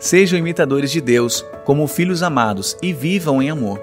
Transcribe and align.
Sejam 0.00 0.38
imitadores 0.38 0.90
de 0.90 0.98
Deus, 0.98 1.44
como 1.66 1.86
filhos 1.86 2.22
amados, 2.22 2.74
e 2.80 2.90
vivam 2.90 3.42
em 3.42 3.50
amor. 3.50 3.78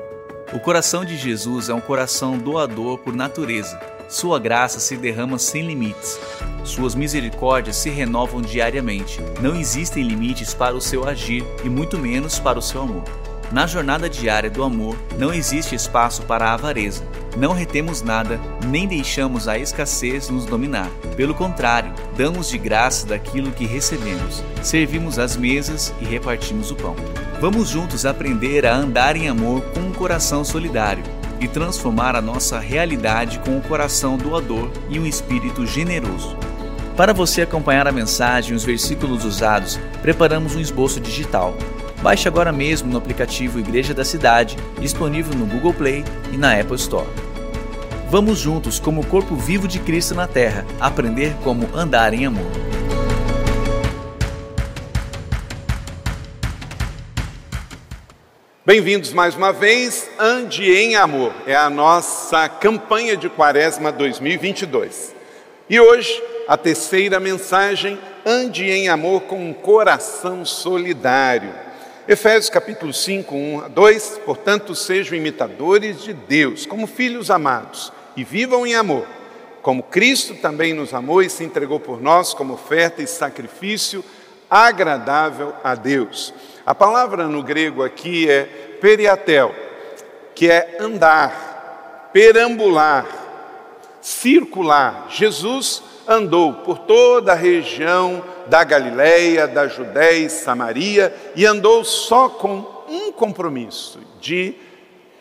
O 0.52 0.60
coração 0.60 1.06
de 1.06 1.16
Jesus 1.16 1.70
é 1.70 1.76
um 1.76 1.80
coração 1.80 2.40
doador 2.40 2.98
por 2.98 3.16
natureza. 3.16 3.80
Sua 4.10 4.40
graça 4.40 4.80
se 4.80 4.98
derrama 4.98 5.38
sem 5.38 5.68
limites. 5.68 6.20
Suas 6.64 6.96
misericórdias 6.96 7.76
se 7.76 7.92
renovam 7.92 8.42
diariamente. 8.42 9.20
Não 9.40 9.56
existem 9.56 10.08
limites 10.08 10.56
para 10.56 10.76
o 10.76 10.82
seu 10.82 11.08
agir 11.08 11.46
e 11.64 11.70
muito 11.70 12.00
menos 12.00 12.40
para 12.40 12.58
o 12.58 12.64
seu 12.64 12.82
amor. 12.82 13.04
Na 13.52 13.68
jornada 13.68 14.10
diária 14.10 14.50
do 14.50 14.64
amor, 14.64 14.98
não 15.20 15.32
existe 15.32 15.76
espaço 15.76 16.24
para 16.24 16.46
a 16.46 16.54
avareza. 16.56 17.08
Não 17.38 17.54
retemos 17.54 18.02
nada, 18.02 18.40
nem 18.66 18.88
deixamos 18.88 19.48
a 19.48 19.60
escassez 19.60 20.28
nos 20.28 20.46
dominar. 20.46 20.90
Pelo 21.16 21.36
contrário, 21.36 21.94
damos 22.16 22.50
de 22.50 22.58
graça 22.58 23.06
daquilo 23.06 23.52
que 23.52 23.64
recebemos. 23.64 24.44
Servimos 24.64 25.20
as 25.20 25.38
mesas 25.38 25.94
e 26.02 26.06
repartimos 26.06 26.72
o 26.72 26.76
pão. 26.76 26.96
Vamos 27.40 27.70
juntos 27.70 28.08
aprender 28.08 28.66
a 28.66 28.76
andar 28.76 29.16
em 29.16 29.30
amor 29.30 29.62
com 29.74 29.82
um 29.82 29.94
coração 29.94 30.44
solidário 30.44 31.04
e 31.40 31.48
transformar 31.48 32.16
a 32.16 32.22
nossa 32.22 32.58
realidade 32.58 33.38
com 33.40 33.52
um 33.52 33.62
coração 33.62 34.18
doador 34.18 34.72
e 34.90 35.00
um 35.00 35.06
espírito 35.06 35.64
generoso. 35.64 36.36
Para 36.96 37.14
você 37.14 37.44
acompanhar 37.44 37.88
a 37.88 37.92
mensagem 37.92 38.54
e 38.54 38.56
os 38.56 38.64
versículos 38.64 39.24
usados, 39.24 39.80
preparamos 40.02 40.56
um 40.56 40.60
esboço 40.60 41.00
digital. 41.00 41.56
Baixe 42.02 42.28
agora 42.28 42.52
mesmo 42.52 42.92
no 42.92 42.98
aplicativo 42.98 43.60
Igreja 43.60 43.94
da 43.94 44.04
Cidade, 44.04 44.58
disponível 44.80 45.36
no 45.36 45.46
Google 45.46 45.74
Play 45.76 46.04
e 46.32 46.38
na 46.38 46.60
Apple 46.60 46.76
Store. 46.76 47.27
Vamos 48.10 48.40
juntos, 48.40 48.80
como 48.80 49.02
o 49.02 49.06
corpo 49.06 49.36
vivo 49.36 49.68
de 49.68 49.80
Cristo 49.80 50.16
na 50.16 50.30
Terra, 50.30 50.66
aprender 50.80 51.36
como 51.44 51.68
andar 51.76 52.14
em 52.14 52.26
amor. 52.26 52.50
Bem-vindos 58.66 59.12
mais 59.12 59.36
uma 59.36 59.52
vez, 59.52 60.10
Ande 60.18 60.72
em 60.72 60.96
Amor, 60.96 61.34
é 61.46 61.54
a 61.54 61.70
nossa 61.70 62.48
campanha 62.48 63.18
de 63.18 63.28
Quaresma 63.28 63.92
2022. 63.92 65.14
E 65.70 65.78
hoje, 65.78 66.24
a 66.48 66.56
terceira 66.56 67.20
mensagem, 67.20 68.00
Ande 68.26 68.72
em 68.72 68.88
Amor 68.88 69.24
com 69.24 69.50
um 69.50 69.54
coração 69.54 70.46
solidário. 70.46 71.54
Efésios 72.08 72.50
capítulo 72.50 72.94
5, 72.94 73.36
1 73.36 73.62
a 73.66 73.68
2, 73.68 74.22
portanto, 74.26 74.74
sejam 74.74 75.18
imitadores 75.18 76.02
de 76.02 76.14
Deus, 76.14 76.66
como 76.66 76.88
filhos 76.88 77.30
amados, 77.30 77.92
e 78.18 78.24
vivam 78.24 78.66
em 78.66 78.76
amor, 78.76 79.08
como 79.62 79.84
Cristo 79.84 80.34
também 80.36 80.74
nos 80.74 80.94
amou 80.94 81.22
e 81.22 81.30
se 81.30 81.44
entregou 81.44 81.80
por 81.80 82.02
nós 82.02 82.34
como 82.34 82.56
oferta 82.56 83.02
e 83.02 83.08
sacrifício 83.08 84.04
agradável 84.50 85.54
a 85.64 85.76
Deus. 85.76 86.34
A 86.66 86.74
palavra 86.74 87.28
no 87.28 87.44
grego 87.44 87.84
aqui 87.84 88.30
é 88.30 88.44
periatel, 88.82 89.54
que 90.34 90.50
é 90.50 90.78
andar, 90.80 92.10
perambular, 92.12 93.06
circular. 94.02 95.08
Jesus 95.10 95.84
andou 96.08 96.54
por 96.54 96.80
toda 96.80 97.34
a 97.34 97.36
região 97.36 98.24
da 98.48 98.64
Galileia, 98.64 99.48
da 99.48 99.68
Judéia 99.68 100.26
e 100.26 100.30
Samaria 100.30 101.14
e 101.36 101.46
andou 101.46 101.84
só 101.84 102.30
com 102.30 102.66
um 102.88 103.12
compromisso 103.12 104.00
de 104.20 104.56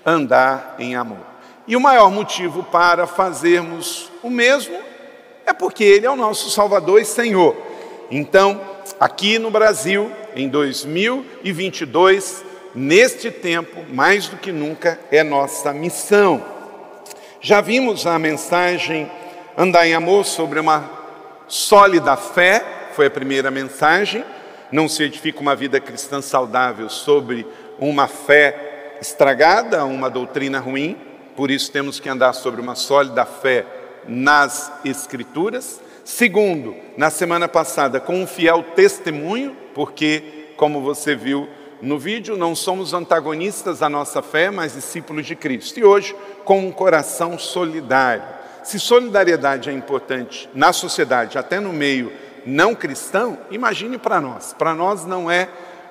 andar 0.04 0.76
em 0.78 0.94
amor. 0.94 1.35
E 1.66 1.74
o 1.74 1.80
maior 1.80 2.10
motivo 2.10 2.62
para 2.62 3.06
fazermos 3.06 4.10
o 4.22 4.30
mesmo 4.30 4.78
é 5.44 5.52
porque 5.52 5.84
Ele 5.84 6.06
é 6.06 6.10
o 6.10 6.16
nosso 6.16 6.50
Salvador 6.50 7.00
e 7.00 7.04
Senhor. 7.04 7.56
Então, 8.10 8.60
aqui 9.00 9.38
no 9.38 9.50
Brasil, 9.50 10.10
em 10.34 10.48
2022, 10.48 12.44
neste 12.74 13.30
tempo, 13.30 13.84
mais 13.92 14.28
do 14.28 14.36
que 14.36 14.52
nunca, 14.52 14.98
é 15.10 15.22
nossa 15.22 15.72
missão. 15.72 16.44
Já 17.40 17.60
vimos 17.60 18.06
a 18.06 18.18
mensagem 18.18 19.10
Andar 19.56 19.86
em 19.86 19.94
Amor 19.94 20.24
sobre 20.24 20.60
uma 20.60 20.84
sólida 21.48 22.16
fé, 22.16 22.62
foi 22.92 23.06
a 23.06 23.10
primeira 23.10 23.50
mensagem. 23.50 24.24
Não 24.70 24.88
se 24.88 25.02
edifica 25.02 25.40
uma 25.40 25.56
vida 25.56 25.80
cristã 25.80 26.20
saudável 26.20 26.88
sobre 26.88 27.46
uma 27.78 28.06
fé 28.06 28.98
estragada, 29.00 29.84
uma 29.84 30.10
doutrina 30.10 30.58
ruim. 30.58 31.05
Por 31.36 31.50
isso 31.50 31.70
temos 31.70 32.00
que 32.00 32.08
andar 32.08 32.32
sobre 32.32 32.60
uma 32.60 32.74
sólida 32.74 33.26
fé 33.26 33.66
nas 34.08 34.72
Escrituras. 34.84 35.80
Segundo, 36.02 36.74
na 36.96 37.10
semana 37.10 37.46
passada, 37.46 38.00
com 38.00 38.22
um 38.22 38.26
fiel 38.26 38.62
testemunho, 38.74 39.54
porque, 39.74 40.52
como 40.56 40.80
você 40.80 41.14
viu 41.14 41.46
no 41.82 41.98
vídeo, 41.98 42.36
não 42.36 42.54
somos 42.54 42.94
antagonistas 42.94 43.80
da 43.80 43.88
nossa 43.88 44.22
fé, 44.22 44.50
mas 44.50 44.72
discípulos 44.72 45.26
de 45.26 45.36
Cristo. 45.36 45.78
E 45.78 45.84
hoje, 45.84 46.16
com 46.44 46.60
um 46.60 46.72
coração 46.72 47.38
solidário. 47.38 48.24
Se 48.64 48.80
solidariedade 48.80 49.68
é 49.68 49.72
importante 49.72 50.48
na 50.54 50.72
sociedade, 50.72 51.36
até 51.36 51.60
no 51.60 51.72
meio 51.72 52.12
não 52.46 52.74
cristão, 52.74 53.38
imagine 53.50 53.98
para 53.98 54.20
nós. 54.20 54.54
Para 54.56 54.74
nós 54.74 55.04
não 55.04 55.30
é 55.30 55.48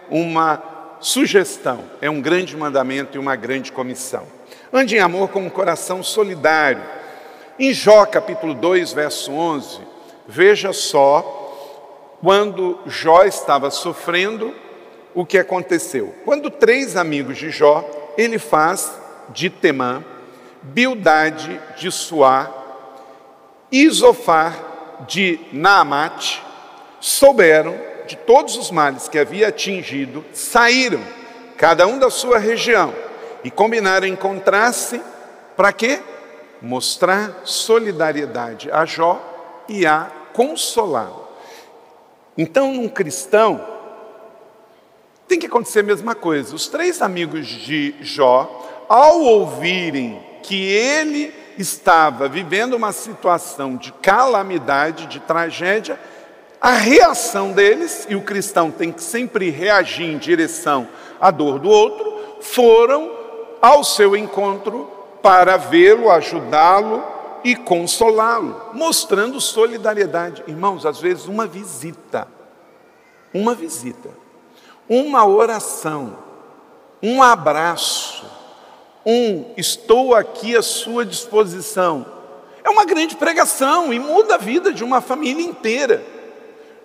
uma 0.10 0.62
sugestão, 1.00 1.84
é 2.02 2.10
um 2.10 2.22
grande 2.22 2.56
mandamento 2.58 3.16
e 3.16 3.20
uma 3.20 3.36
grande 3.36 3.72
comissão. 3.72 4.26
Ande 4.76 4.98
em 4.98 5.00
amor 5.00 5.30
com 5.30 5.40
um 5.40 5.50
coração 5.50 6.04
solidário. 6.04 6.84
Em 7.58 7.72
Jó 7.72 8.06
capítulo 8.06 8.54
2, 8.54 8.92
verso 8.92 9.32
11, 9.32 9.80
veja 10.28 10.74
só 10.74 12.18
quando 12.20 12.78
Jó 12.86 13.24
estava 13.24 13.72
sofrendo, 13.72 14.54
o 15.14 15.26
que 15.26 15.38
aconteceu. 15.38 16.14
Quando 16.26 16.52
três 16.52 16.98
amigos 16.98 17.38
de 17.38 17.52
Jó, 17.52 17.90
ele 18.18 18.38
faz 18.38 18.92
de 19.30 19.50
Temã, 19.50 20.04
Bildade 20.62 21.58
de 21.78 21.90
Suá 21.90 22.52
Isofar 23.72 25.06
de 25.08 25.40
Naamate 25.54 26.44
souberam 27.00 27.80
de 28.06 28.18
todos 28.18 28.58
os 28.58 28.72
males 28.72 29.08
que 29.08 29.18
havia 29.18 29.48
atingido, 29.48 30.26
saíram, 30.34 31.02
cada 31.56 31.88
um 31.88 31.98
da 31.98 32.10
sua 32.10 32.38
região, 32.38 32.94
e 33.46 33.52
combinaram 33.52 34.08
encontrar-se 34.08 35.00
para 35.56 35.72
quê? 35.72 36.00
Mostrar 36.60 37.42
solidariedade 37.44 38.72
a 38.72 38.86
Jó 38.86 39.22
e 39.70 39.86
a 39.86 40.12
consolá-lo. 40.34 41.28
Então, 42.36 42.74
num 42.74 42.90
cristão, 42.90 43.64
tem 45.28 45.38
que 45.38 45.46
acontecer 45.46 45.82
a 45.82 45.84
mesma 45.84 46.16
coisa. 46.16 46.56
Os 46.56 46.68
três 46.68 47.04
amigos 47.04 47.46
de 47.46 47.94
Jó, 48.02 48.68
ao 48.90 49.22
ouvirem 49.22 50.20
que 50.42 50.64
ele 50.66 51.32
estava 51.56 52.28
vivendo 52.28 52.74
uma 52.74 52.92
situação 52.92 53.76
de 53.76 53.92
calamidade, 53.94 55.06
de 55.06 55.20
tragédia, 55.20 56.00
a 56.60 56.72
reação 56.72 57.52
deles, 57.52 58.08
e 58.10 58.16
o 58.16 58.24
cristão 58.24 58.72
tem 58.72 58.92
que 58.92 59.04
sempre 59.04 59.52
reagir 59.52 60.08
em 60.08 60.18
direção 60.18 60.88
à 61.22 61.30
dor 61.30 61.60
do 61.60 61.70
outro, 61.70 62.42
foram 62.42 63.15
ao 63.66 63.84
seu 63.84 64.16
encontro 64.16 64.88
para 65.24 65.58
vê-lo, 65.58 66.12
ajudá-lo 66.12 67.04
e 67.44 67.56
consolá-lo, 67.56 68.70
mostrando 68.74 69.42
solidariedade. 69.42 70.44
Irmãos, 70.46 70.86
às 70.86 71.00
vezes 71.00 71.26
uma 71.26 71.48
visita, 71.48 72.28
uma 73.34 73.56
visita, 73.56 74.10
uma 74.88 75.26
oração, 75.26 76.16
um 77.02 77.24
abraço, 77.24 78.24
um 79.04 79.46
estou 79.58 80.14
aqui 80.14 80.56
à 80.56 80.62
sua 80.62 81.04
disposição. 81.04 82.06
É 82.64 82.70
uma 82.70 82.86
grande 82.86 83.16
pregação 83.16 83.92
e 83.92 83.98
muda 83.98 84.36
a 84.36 84.38
vida 84.40 84.72
de 84.72 84.84
uma 84.84 85.02
família 85.02 85.44
inteira. 85.44 86.06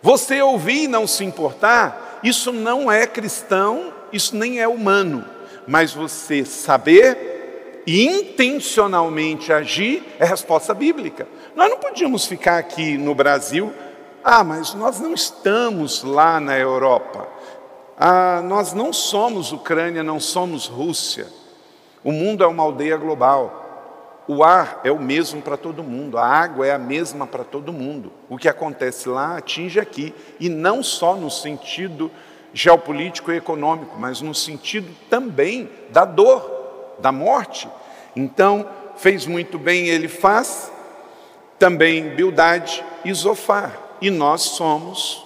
Você 0.00 0.40
ouvir 0.40 0.84
e 0.84 0.88
não 0.88 1.06
se 1.06 1.24
importar, 1.24 2.20
isso 2.22 2.50
não 2.50 2.90
é 2.90 3.06
cristão, 3.06 3.92
isso 4.10 4.34
nem 4.34 4.60
é 4.60 4.66
humano. 4.66 5.39
Mas 5.70 5.92
você 5.92 6.44
saber 6.44 7.84
e 7.86 8.04
intencionalmente 8.04 9.52
agir 9.52 10.02
é 10.18 10.24
resposta 10.24 10.74
bíblica. 10.74 11.28
Nós 11.54 11.70
não 11.70 11.78
podíamos 11.78 12.26
ficar 12.26 12.58
aqui 12.58 12.98
no 12.98 13.14
Brasil, 13.14 13.72
ah, 14.24 14.42
mas 14.42 14.74
nós 14.74 14.98
não 14.98 15.14
estamos 15.14 16.02
lá 16.02 16.40
na 16.40 16.58
Europa. 16.58 17.28
Ah, 17.96 18.42
nós 18.44 18.72
não 18.72 18.92
somos 18.92 19.52
Ucrânia, 19.52 20.02
não 20.02 20.18
somos 20.18 20.66
Rússia. 20.66 21.28
O 22.02 22.10
mundo 22.10 22.42
é 22.42 22.48
uma 22.48 22.64
aldeia 22.64 22.96
global. 22.96 24.24
O 24.26 24.42
ar 24.42 24.80
é 24.82 24.90
o 24.90 24.98
mesmo 24.98 25.40
para 25.40 25.56
todo 25.56 25.84
mundo, 25.84 26.18
a 26.18 26.26
água 26.26 26.66
é 26.66 26.72
a 26.72 26.78
mesma 26.78 27.28
para 27.28 27.44
todo 27.44 27.72
mundo. 27.72 28.12
O 28.28 28.36
que 28.36 28.48
acontece 28.48 29.08
lá 29.08 29.36
atinge 29.36 29.78
aqui, 29.78 30.12
e 30.40 30.48
não 30.48 30.82
só 30.82 31.14
no 31.14 31.30
sentido 31.30 32.10
geopolítico 32.52 33.32
e 33.32 33.36
econômico, 33.36 33.96
mas 33.98 34.20
no 34.20 34.34
sentido 34.34 34.94
também 35.08 35.68
da 35.90 36.04
dor, 36.04 36.96
da 36.98 37.12
morte. 37.12 37.68
Então, 38.14 38.68
fez 38.96 39.26
muito 39.26 39.58
bem 39.58 39.88
ele 39.88 40.08
faz, 40.08 40.70
também 41.58 42.10
Bildade 42.14 42.84
e 43.04 43.12
Zofar. 43.12 43.78
E 44.00 44.10
nós 44.10 44.42
somos 44.42 45.24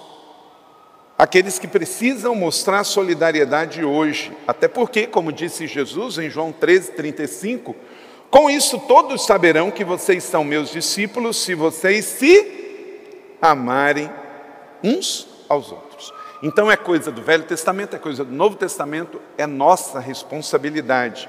aqueles 1.16 1.58
que 1.58 1.68
precisam 1.68 2.34
mostrar 2.34 2.84
solidariedade 2.84 3.84
hoje. 3.84 4.32
Até 4.46 4.68
porque, 4.68 5.06
como 5.06 5.32
disse 5.32 5.66
Jesus 5.66 6.18
em 6.18 6.28
João 6.28 6.52
13, 6.52 6.92
35, 6.92 7.74
com 8.30 8.50
isso 8.50 8.78
todos 8.80 9.24
saberão 9.24 9.70
que 9.70 9.84
vocês 9.84 10.24
são 10.24 10.42
meus 10.44 10.70
discípulos 10.70 11.36
se 11.36 11.54
vocês 11.54 12.04
se 12.04 13.36
amarem 13.40 14.10
uns 14.82 15.28
aos 15.48 15.70
outros. 15.70 15.83
Então 16.44 16.70
é 16.70 16.76
coisa 16.76 17.10
do 17.10 17.22
Velho 17.22 17.44
Testamento, 17.44 17.96
é 17.96 17.98
coisa 17.98 18.22
do 18.22 18.30
Novo 18.30 18.54
Testamento, 18.54 19.18
é 19.38 19.46
nossa 19.46 19.98
responsabilidade. 19.98 21.26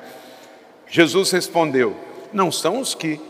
Jesus 0.89 1.31
respondeu: 1.31 1.95
não 2.33 2.51
são 2.51 2.81
os 2.81 2.93
que 2.93 3.21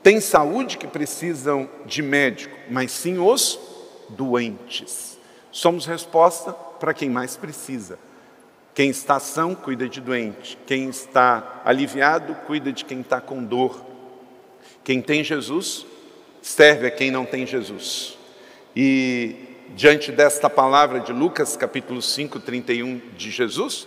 têm 0.00 0.20
saúde 0.20 0.78
que 0.78 0.86
precisam 0.86 1.68
de 1.84 2.02
médico, 2.02 2.56
mas 2.70 2.92
sim 2.92 3.18
os 3.18 3.58
doentes. 4.10 5.18
Somos 5.50 5.86
resposta 5.86 6.52
para 6.52 6.94
quem 6.94 7.10
mais 7.10 7.36
precisa. 7.36 7.98
Quem 8.72 8.90
está 8.90 9.18
são, 9.18 9.56
cuida 9.56 9.88
de 9.88 10.00
doente. 10.00 10.56
Quem 10.68 10.88
está 10.88 11.62
aliviado, 11.64 12.32
cuida 12.46 12.72
de 12.72 12.84
quem 12.84 13.00
está 13.00 13.20
com 13.20 13.42
dor. 13.42 13.84
Quem 14.84 15.02
tem 15.02 15.24
Jesus, 15.24 15.84
serve 16.40 16.86
a 16.86 16.90
quem 16.92 17.10
não 17.10 17.26
tem 17.26 17.44
Jesus. 17.44 18.16
E 18.76 19.47
diante 19.74 20.12
desta 20.12 20.48
palavra 20.50 21.00
de 21.00 21.12
Lucas, 21.12 21.56
capítulo 21.56 22.02
5, 22.02 22.40
31 22.40 23.00
de 23.16 23.30
Jesus, 23.30 23.86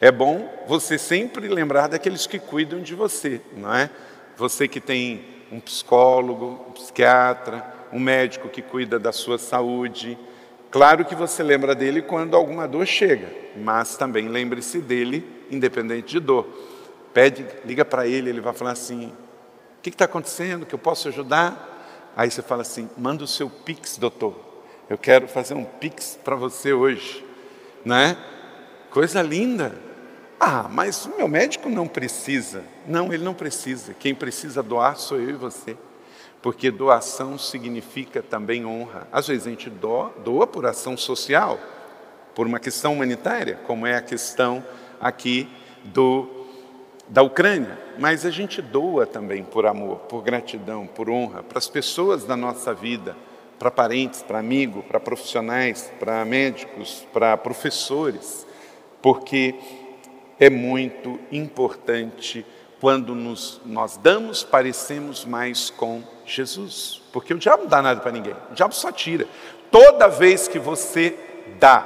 é 0.00 0.10
bom 0.10 0.48
você 0.66 0.98
sempre 0.98 1.48
lembrar 1.48 1.88
daqueles 1.88 2.26
que 2.26 2.38
cuidam 2.38 2.80
de 2.80 2.94
você, 2.94 3.40
não 3.56 3.74
é? 3.74 3.90
Você 4.36 4.68
que 4.68 4.80
tem 4.80 5.24
um 5.50 5.60
psicólogo, 5.60 6.66
um 6.68 6.72
psiquiatra, 6.72 7.64
um 7.92 7.98
médico 7.98 8.48
que 8.48 8.62
cuida 8.62 8.98
da 8.98 9.12
sua 9.12 9.38
saúde, 9.38 10.18
Claro 10.70 11.04
que 11.04 11.14
você 11.14 11.42
lembra 11.42 11.74
dele 11.74 12.02
quando 12.02 12.36
alguma 12.36 12.68
dor 12.68 12.86
chega, 12.86 13.32
mas 13.56 13.96
também 13.96 14.28
lembre-se 14.28 14.80
dele 14.80 15.46
independente 15.50 16.08
de 16.08 16.20
dor. 16.20 16.46
Pede, 17.14 17.46
liga 17.64 17.86
para 17.86 18.06
ele, 18.06 18.28
ele 18.28 18.40
vai 18.40 18.52
falar 18.52 18.72
assim: 18.72 19.06
o 19.06 19.82
que 19.82 19.88
está 19.88 20.04
acontecendo? 20.04 20.66
Que 20.66 20.74
eu 20.74 20.78
posso 20.78 21.08
ajudar? 21.08 22.12
Aí 22.14 22.30
você 22.30 22.42
fala 22.42 22.62
assim: 22.62 22.88
manda 22.98 23.24
o 23.24 23.26
seu 23.26 23.48
pix, 23.48 23.96
doutor. 23.96 24.47
Eu 24.88 24.96
quero 24.98 25.28
fazer 25.28 25.54
um 25.54 25.64
pix 25.64 26.18
para 26.22 26.36
você 26.36 26.72
hoje, 26.72 27.24
né? 27.84 28.16
Coisa 28.90 29.22
linda. 29.22 29.74
Ah, 30.40 30.68
mas 30.70 31.04
o 31.06 31.16
meu 31.16 31.28
médico 31.28 31.68
não 31.68 31.86
precisa. 31.86 32.64
Não, 32.86 33.12
ele 33.12 33.24
não 33.24 33.34
precisa. 33.34 33.92
Quem 33.94 34.14
precisa 34.14 34.62
doar 34.62 34.96
sou 34.96 35.20
eu 35.20 35.30
e 35.30 35.34
você 35.34 35.76
porque 36.42 36.70
doação 36.70 37.36
significa 37.36 38.22
também 38.22 38.64
honra. 38.64 39.08
Às 39.12 39.26
vezes 39.26 39.46
a 39.46 39.50
gente 39.50 39.70
doa, 39.70 40.12
doa 40.24 40.46
por 40.46 40.66
ação 40.66 40.96
social, 40.96 41.58
por 42.34 42.46
uma 42.46 42.60
questão 42.60 42.94
humanitária, 42.94 43.58
como 43.66 43.86
é 43.86 43.96
a 43.96 44.02
questão 44.02 44.64
aqui 45.00 45.48
do, 45.84 46.46
da 47.08 47.22
Ucrânia, 47.22 47.78
mas 47.98 48.24
a 48.24 48.30
gente 48.30 48.62
doa 48.62 49.06
também 49.06 49.42
por 49.42 49.66
amor, 49.66 49.98
por 50.00 50.22
gratidão, 50.22 50.86
por 50.86 51.10
honra, 51.10 51.42
para 51.42 51.58
as 51.58 51.68
pessoas 51.68 52.24
da 52.24 52.36
nossa 52.36 52.72
vida, 52.72 53.16
para 53.58 53.70
parentes, 53.70 54.22
para 54.22 54.38
amigos, 54.38 54.84
para 54.84 55.00
profissionais, 55.00 55.92
para 55.98 56.24
médicos, 56.24 57.06
para 57.12 57.36
professores, 57.36 58.46
porque 59.02 59.54
é 60.38 60.48
muito 60.48 61.18
importante 61.32 62.46
quando 62.80 63.14
nos, 63.14 63.60
nós 63.64 63.96
damos, 63.96 64.44
parecemos 64.44 65.24
mais 65.24 65.70
com 65.70 66.02
Jesus. 66.24 67.02
Porque 67.12 67.34
o 67.34 67.38
diabo 67.38 67.64
não 67.64 67.68
dá 67.68 67.82
nada 67.82 68.00
para 68.00 68.12
ninguém, 68.12 68.34
o 68.50 68.54
diabo 68.54 68.74
só 68.74 68.92
tira. 68.92 69.26
Toda 69.70 70.08
vez 70.08 70.46
que 70.46 70.58
você 70.58 71.18
dá 71.58 71.80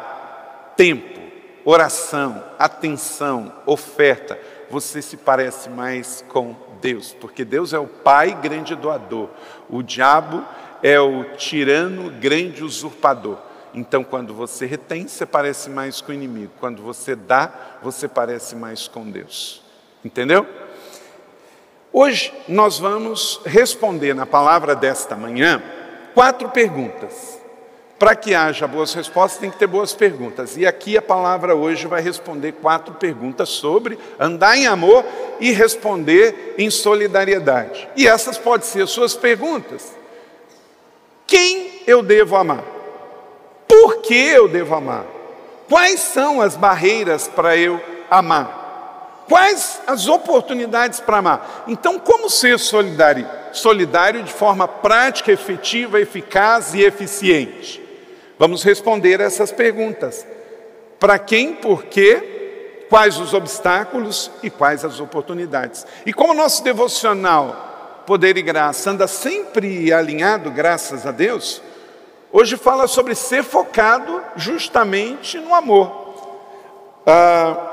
tempo, 0.76 1.20
oração, 1.64 2.44
atenção, 2.58 3.52
oferta, 3.66 4.38
você 4.70 5.02
se 5.02 5.16
parece 5.16 5.68
mais 5.68 6.24
com 6.28 6.54
Deus, 6.80 7.14
porque 7.20 7.44
Deus 7.44 7.72
é 7.72 7.78
o 7.78 7.86
Pai 7.86 8.34
grande 8.40 8.74
doador, 8.74 9.28
o 9.70 9.82
diabo 9.82 10.44
é 10.82 11.00
o 11.00 11.24
tirano 11.36 12.10
grande 12.10 12.64
usurpador. 12.64 13.38
Então, 13.74 14.04
quando 14.04 14.34
você 14.34 14.66
retém, 14.66 15.08
você 15.08 15.24
parece 15.24 15.70
mais 15.70 16.00
com 16.00 16.12
o 16.12 16.14
inimigo. 16.14 16.52
Quando 16.60 16.82
você 16.82 17.16
dá, 17.16 17.78
você 17.82 18.06
parece 18.06 18.54
mais 18.54 18.86
com 18.86 19.10
Deus. 19.10 19.62
Entendeu? 20.04 20.46
Hoje 21.92 22.32
nós 22.48 22.78
vamos 22.78 23.40
responder 23.44 24.14
na 24.14 24.26
palavra 24.26 24.74
desta 24.74 25.14
manhã 25.14 25.62
quatro 26.14 26.48
perguntas. 26.50 27.40
Para 27.98 28.16
que 28.16 28.34
haja 28.34 28.66
boas 28.66 28.92
respostas, 28.94 29.40
tem 29.40 29.50
que 29.50 29.58
ter 29.58 29.68
boas 29.68 29.94
perguntas. 29.94 30.56
E 30.56 30.66
aqui 30.66 30.96
a 30.96 31.02
palavra 31.02 31.54
hoje 31.54 31.86
vai 31.86 32.02
responder 32.02 32.52
quatro 32.52 32.94
perguntas 32.94 33.48
sobre 33.48 33.96
andar 34.18 34.56
em 34.56 34.66
amor 34.66 35.04
e 35.38 35.52
responder 35.52 36.56
em 36.58 36.68
solidariedade. 36.68 37.88
E 37.96 38.08
essas 38.08 38.36
podem 38.36 38.66
ser 38.66 38.88
suas 38.88 39.14
perguntas. 39.14 40.01
Quem 41.32 41.80
eu 41.86 42.02
devo 42.02 42.36
amar? 42.36 42.62
Por 43.66 44.02
que 44.02 44.14
eu 44.14 44.46
devo 44.46 44.74
amar? 44.74 45.06
Quais 45.66 45.98
são 45.98 46.42
as 46.42 46.56
barreiras 46.56 47.26
para 47.26 47.56
eu 47.56 47.80
amar? 48.10 49.24
Quais 49.26 49.80
as 49.86 50.08
oportunidades 50.08 51.00
para 51.00 51.16
amar? 51.16 51.64
Então, 51.66 51.98
como 51.98 52.28
ser 52.28 52.58
solidário? 52.58 53.26
Solidário 53.50 54.22
de 54.22 54.30
forma 54.30 54.68
prática, 54.68 55.32
efetiva, 55.32 55.98
eficaz 55.98 56.74
e 56.74 56.82
eficiente? 56.82 57.82
Vamos 58.38 58.62
responder 58.62 59.18
essas 59.18 59.50
perguntas. 59.50 60.26
Para 61.00 61.18
quem, 61.18 61.54
por 61.54 61.84
quê, 61.84 62.84
quais 62.90 63.16
os 63.18 63.32
obstáculos 63.32 64.30
e 64.42 64.50
quais 64.50 64.84
as 64.84 65.00
oportunidades. 65.00 65.86
E 66.04 66.12
como 66.12 66.34
nosso 66.34 66.62
devocional 66.62 67.71
Poder 68.06 68.36
e 68.36 68.42
Graça 68.42 68.90
anda 68.90 69.06
sempre 69.06 69.92
alinhado, 69.92 70.50
graças 70.50 71.06
a 71.06 71.12
Deus, 71.12 71.62
hoje 72.32 72.56
fala 72.56 72.88
sobre 72.88 73.14
ser 73.14 73.44
focado 73.44 74.20
justamente 74.34 75.38
no 75.38 75.54
amor. 75.54 76.14
Ah, 77.06 77.68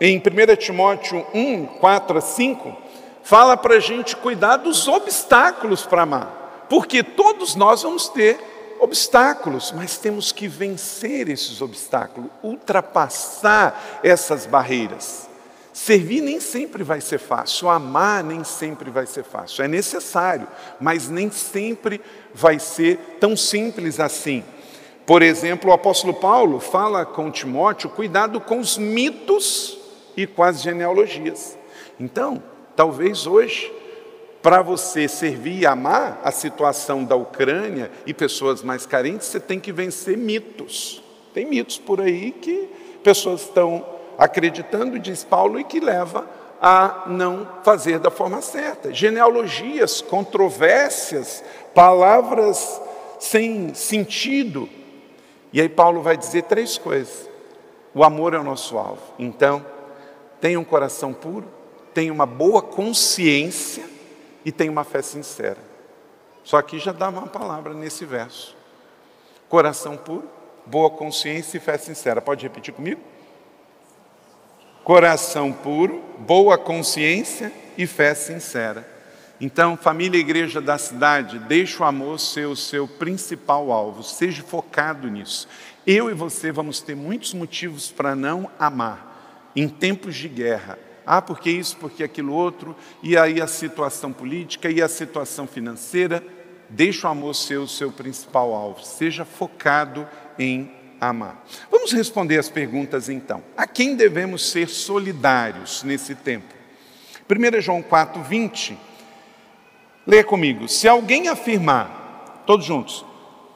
em 0.00 0.18
1 0.18 0.56
Timóteo 0.56 1.24
1, 1.32 1.66
4 1.78 2.18
a 2.18 2.20
5, 2.20 2.76
fala 3.22 3.56
para 3.56 3.76
a 3.76 3.80
gente 3.80 4.16
cuidar 4.16 4.56
dos 4.56 4.88
obstáculos 4.88 5.86
para 5.86 6.02
amar, 6.02 6.66
porque 6.68 7.02
todos 7.02 7.54
nós 7.54 7.82
vamos 7.82 8.08
ter 8.08 8.38
obstáculos, 8.80 9.72
mas 9.76 9.98
temos 9.98 10.32
que 10.32 10.48
vencer 10.48 11.28
esses 11.28 11.60
obstáculos, 11.60 12.30
ultrapassar 12.42 14.00
essas 14.02 14.46
barreiras. 14.46 15.29
Servir 15.72 16.20
nem 16.20 16.40
sempre 16.40 16.82
vai 16.82 17.00
ser 17.00 17.18
fácil, 17.18 17.68
amar 17.68 18.24
nem 18.24 18.42
sempre 18.42 18.90
vai 18.90 19.06
ser 19.06 19.22
fácil. 19.22 19.64
É 19.64 19.68
necessário, 19.68 20.48
mas 20.80 21.08
nem 21.08 21.30
sempre 21.30 22.00
vai 22.34 22.58
ser 22.58 22.98
tão 23.20 23.36
simples 23.36 24.00
assim. 24.00 24.42
Por 25.06 25.22
exemplo, 25.22 25.70
o 25.70 25.72
apóstolo 25.72 26.14
Paulo 26.14 26.58
fala 26.58 27.06
com 27.06 27.30
Timóteo: 27.30 27.90
cuidado 27.90 28.40
com 28.40 28.58
os 28.58 28.76
mitos 28.76 29.78
e 30.16 30.26
com 30.26 30.42
as 30.42 30.60
genealogias. 30.60 31.56
Então, 31.98 32.42
talvez 32.74 33.26
hoje, 33.26 33.72
para 34.42 34.62
você 34.62 35.06
servir 35.06 35.60
e 35.60 35.66
amar 35.66 36.20
a 36.24 36.32
situação 36.32 37.04
da 37.04 37.14
Ucrânia 37.14 37.90
e 38.06 38.12
pessoas 38.12 38.62
mais 38.62 38.86
carentes, 38.86 39.28
você 39.28 39.38
tem 39.38 39.60
que 39.60 39.72
vencer 39.72 40.16
mitos. 40.16 41.02
Tem 41.32 41.46
mitos 41.46 41.78
por 41.78 42.00
aí 42.00 42.32
que 42.32 42.68
pessoas 43.04 43.42
estão 43.42 43.99
acreditando, 44.20 44.98
diz 44.98 45.24
Paulo, 45.24 45.58
e 45.58 45.64
que 45.64 45.80
leva 45.80 46.26
a 46.60 47.04
não 47.06 47.48
fazer 47.62 47.98
da 47.98 48.10
forma 48.10 48.42
certa. 48.42 48.92
Genealogias, 48.92 50.02
controvérsias, 50.02 51.42
palavras 51.74 52.78
sem 53.18 53.72
sentido. 53.72 54.68
E 55.54 55.60
aí 55.60 55.70
Paulo 55.70 56.02
vai 56.02 56.18
dizer 56.18 56.42
três 56.42 56.76
coisas. 56.76 57.30
O 57.94 58.04
amor 58.04 58.34
é 58.34 58.38
o 58.38 58.44
nosso 58.44 58.76
alvo. 58.76 59.02
Então, 59.18 59.64
tenha 60.38 60.60
um 60.60 60.64
coração 60.64 61.14
puro, 61.14 61.48
tenha 61.94 62.12
uma 62.12 62.26
boa 62.26 62.60
consciência 62.60 63.84
e 64.44 64.52
tenha 64.52 64.70
uma 64.70 64.84
fé 64.84 65.00
sincera. 65.00 65.58
Só 66.44 66.58
aqui 66.58 66.78
já 66.78 66.92
dá 66.92 67.08
uma 67.08 67.26
palavra 67.26 67.72
nesse 67.72 68.04
verso. 68.04 68.54
Coração 69.48 69.96
puro, 69.96 70.28
boa 70.66 70.90
consciência 70.90 71.56
e 71.56 71.60
fé 71.60 71.78
sincera. 71.78 72.20
Pode 72.20 72.42
repetir 72.42 72.74
comigo? 72.74 73.00
Coração 74.84 75.52
puro, 75.52 76.02
boa 76.20 76.56
consciência 76.56 77.52
e 77.76 77.86
fé 77.86 78.14
sincera. 78.14 78.88
Então, 79.38 79.76
família 79.76 80.18
e 80.18 80.20
igreja 80.20 80.60
da 80.60 80.78
cidade, 80.78 81.38
deixe 81.38 81.82
o 81.82 81.86
amor 81.86 82.18
ser 82.18 82.46
o 82.46 82.56
seu 82.56 82.88
principal 82.88 83.70
alvo, 83.72 84.02
seja 84.02 84.42
focado 84.42 85.08
nisso. 85.08 85.46
Eu 85.86 86.10
e 86.10 86.14
você 86.14 86.50
vamos 86.50 86.80
ter 86.80 86.94
muitos 86.94 87.34
motivos 87.34 87.90
para 87.90 88.14
não 88.14 88.50
amar, 88.58 89.52
em 89.54 89.68
tempos 89.68 90.16
de 90.16 90.28
guerra. 90.28 90.78
Ah, 91.06 91.20
porque 91.20 91.50
isso, 91.50 91.76
porque 91.76 92.02
aquilo 92.02 92.32
outro, 92.32 92.74
e 93.02 93.16
aí 93.16 93.40
a 93.40 93.46
situação 93.46 94.12
política 94.12 94.70
e 94.70 94.80
a 94.82 94.88
situação 94.88 95.46
financeira. 95.46 96.22
Deixa 96.68 97.08
o 97.08 97.10
amor 97.10 97.34
ser 97.34 97.58
o 97.58 97.66
seu 97.66 97.90
principal 97.90 98.54
alvo. 98.54 98.84
Seja 98.84 99.24
focado 99.24 100.06
em 100.38 100.70
amar. 101.00 101.44
Vamos 101.70 101.92
responder 101.92 102.38
as 102.38 102.48
perguntas 102.48 103.08
então. 103.08 103.42
A 103.56 103.66
quem 103.66 103.96
devemos 103.96 104.50
ser 104.50 104.68
solidários 104.68 105.82
nesse 105.82 106.14
tempo? 106.14 106.54
1 107.28 107.60
João 107.60 107.82
4, 107.82 108.22
20. 108.22 108.76
Leia 110.06 110.24
comigo. 110.24 110.68
Se 110.68 110.88
alguém 110.88 111.28
afirmar, 111.28 112.42
todos 112.46 112.66
juntos, 112.66 113.04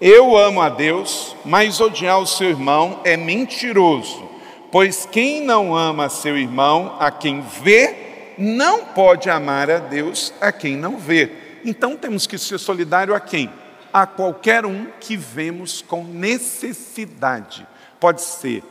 eu 0.01 0.37
amo 0.37 0.61
a 0.61 0.69
Deus, 0.69 1.35
mas 1.45 1.81
odiar 1.81 2.19
o 2.21 2.27
seu 2.27 2.51
irmão 2.51 3.01
é 3.05 3.17
mentiroso, 3.17 4.29
pois 4.71 5.07
quem 5.11 5.43
não 5.43 5.75
ama 5.75 6.09
seu 6.09 6.37
irmão, 6.37 6.97
a 7.01 7.11
quem 7.11 7.41
vê, 7.63 8.35
não 8.37 8.85
pode 8.87 9.31
amar 9.31 9.71
a 9.71 9.79
Deus 9.79 10.33
a 10.41 10.51
quem 10.53 10.77
não 10.77 10.97
vê. 10.97 11.31
Então 11.65 11.97
temos 11.97 12.27
que 12.27 12.37
ser 12.37 12.59
solidário 12.59 13.15
a 13.15 13.21
quem? 13.21 13.51
A 13.95 14.07
qualquer 14.07 14.67
um 14.67 14.89
que 15.01 15.17
vemos 15.17 15.81
com 15.81 16.03
necessidade. 16.03 17.65
Pode 18.01 18.23
ser 18.23 18.65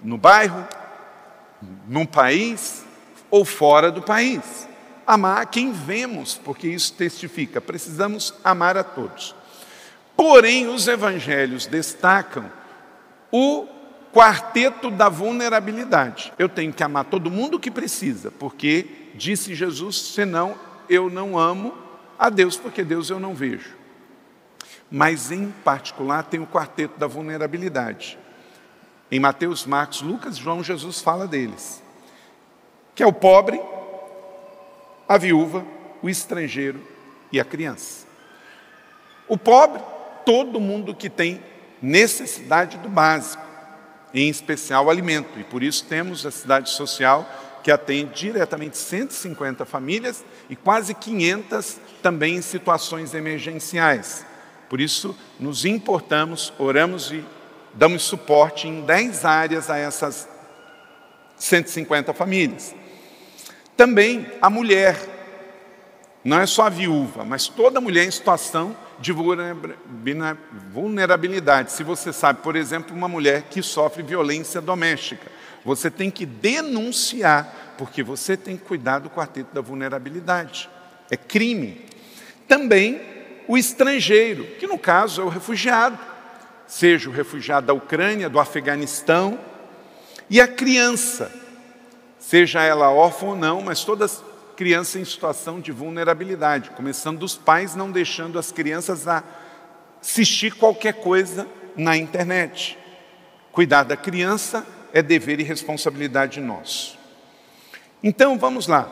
no 0.00 0.16
bairro, 0.16 0.64
num 1.88 2.06
país 2.06 2.84
ou 3.28 3.44
fora 3.44 3.90
do 3.90 4.00
país. 4.00 4.68
Amar 5.04 5.46
quem 5.46 5.72
vemos, 5.72 6.40
porque 6.44 6.68
isso 6.68 6.92
testifica, 6.92 7.60
precisamos 7.60 8.32
amar 8.44 8.76
a 8.76 8.84
todos. 8.84 9.34
Porém, 10.16 10.68
os 10.68 10.86
evangelhos 10.86 11.66
destacam 11.66 12.50
o 13.32 13.66
quarteto 14.12 14.90
da 14.90 15.08
vulnerabilidade. 15.08 16.32
Eu 16.38 16.48
tenho 16.48 16.72
que 16.72 16.84
amar 16.84 17.06
todo 17.06 17.30
mundo 17.30 17.58
que 17.58 17.70
precisa, 17.70 18.30
porque 18.30 18.86
disse 19.16 19.54
Jesus, 19.54 19.96
senão 19.96 20.54
eu 20.88 21.10
não 21.10 21.36
amo 21.36 21.74
a 22.18 22.28
Deus, 22.28 22.56
porque 22.56 22.84
Deus 22.84 23.10
eu 23.10 23.18
não 23.18 23.34
vejo. 23.34 23.81
Mas 24.94 25.32
em 25.32 25.50
particular 25.64 26.24
tem 26.24 26.38
o 26.38 26.46
quarteto 26.46 26.98
da 26.98 27.06
vulnerabilidade. 27.06 28.18
Em 29.10 29.18
Mateus, 29.18 29.64
Marcos, 29.64 30.02
Lucas 30.02 30.36
e 30.36 30.40
João, 30.40 30.62
Jesus 30.62 31.00
fala 31.00 31.26
deles. 31.26 31.82
Que 32.94 33.02
é 33.02 33.06
o 33.06 33.12
pobre, 33.12 33.58
a 35.08 35.16
viúva, 35.16 35.64
o 36.02 36.10
estrangeiro 36.10 36.86
e 37.32 37.40
a 37.40 37.44
criança. 37.44 38.06
O 39.26 39.38
pobre, 39.38 39.82
todo 40.26 40.60
mundo 40.60 40.94
que 40.94 41.08
tem 41.08 41.42
necessidade 41.80 42.76
do 42.76 42.90
básico, 42.90 43.42
em 44.12 44.28
especial 44.28 44.90
alimento. 44.90 45.40
E 45.40 45.44
por 45.44 45.62
isso 45.62 45.86
temos 45.86 46.26
a 46.26 46.30
cidade 46.30 46.68
social 46.68 47.26
que 47.62 47.70
atende 47.70 48.12
diretamente 48.14 48.76
150 48.76 49.64
famílias 49.64 50.22
e 50.50 50.56
quase 50.56 50.92
500 50.92 51.78
também 52.02 52.36
em 52.36 52.42
situações 52.42 53.14
emergenciais. 53.14 54.26
Por 54.72 54.80
isso, 54.80 55.14
nos 55.38 55.66
importamos, 55.66 56.50
oramos 56.58 57.12
e 57.12 57.22
damos 57.74 58.04
suporte 58.04 58.66
em 58.66 58.80
10 58.80 59.22
áreas 59.26 59.68
a 59.68 59.76
essas 59.76 60.26
150 61.36 62.14
famílias. 62.14 62.74
Também 63.76 64.26
a 64.40 64.48
mulher, 64.48 64.96
não 66.24 66.40
é 66.40 66.46
só 66.46 66.62
a 66.62 66.70
viúva, 66.70 67.22
mas 67.22 67.48
toda 67.48 67.82
mulher 67.82 68.06
em 68.06 68.10
situação 68.10 68.74
de 68.98 69.12
vulnerabilidade. 70.72 71.70
Se 71.70 71.84
você 71.84 72.10
sabe, 72.10 72.40
por 72.40 72.56
exemplo, 72.56 72.96
uma 72.96 73.08
mulher 73.08 73.42
que 73.50 73.62
sofre 73.62 74.02
violência 74.02 74.58
doméstica, 74.58 75.30
você 75.66 75.90
tem 75.90 76.10
que 76.10 76.24
denunciar, 76.24 77.74
porque 77.76 78.02
você 78.02 78.38
tem 78.38 78.56
que 78.56 78.64
cuidar 78.64 79.00
do 79.00 79.10
quarteto 79.10 79.54
da 79.54 79.60
vulnerabilidade. 79.60 80.70
É 81.10 81.16
crime. 81.18 81.84
Também 82.48 83.11
o 83.48 83.56
estrangeiro, 83.56 84.44
que 84.58 84.66
no 84.66 84.78
caso 84.78 85.22
é 85.22 85.24
o 85.24 85.28
refugiado, 85.28 85.98
seja 86.66 87.08
o 87.08 87.12
refugiado 87.12 87.66
da 87.66 87.72
Ucrânia, 87.72 88.28
do 88.28 88.40
Afeganistão, 88.40 89.38
e 90.30 90.40
a 90.40 90.48
criança, 90.48 91.30
seja 92.18 92.62
ela 92.62 92.90
órfã 92.90 93.26
ou 93.26 93.36
não, 93.36 93.60
mas 93.60 93.84
todas 93.84 94.22
crianças 94.56 94.96
em 94.96 95.04
situação 95.04 95.60
de 95.60 95.72
vulnerabilidade, 95.72 96.70
começando 96.70 97.18
dos 97.18 97.36
pais 97.36 97.74
não 97.74 97.90
deixando 97.90 98.38
as 98.38 98.52
crianças 98.52 99.06
assistir 100.00 100.54
qualquer 100.54 100.94
coisa 100.94 101.46
na 101.76 101.96
internet. 101.96 102.78
Cuidar 103.50 103.82
da 103.82 103.96
criança 103.96 104.66
é 104.92 105.02
dever 105.02 105.40
e 105.40 105.42
responsabilidade 105.42 106.40
nosso. 106.40 106.98
Então, 108.02 108.38
vamos 108.38 108.66
lá. 108.66 108.88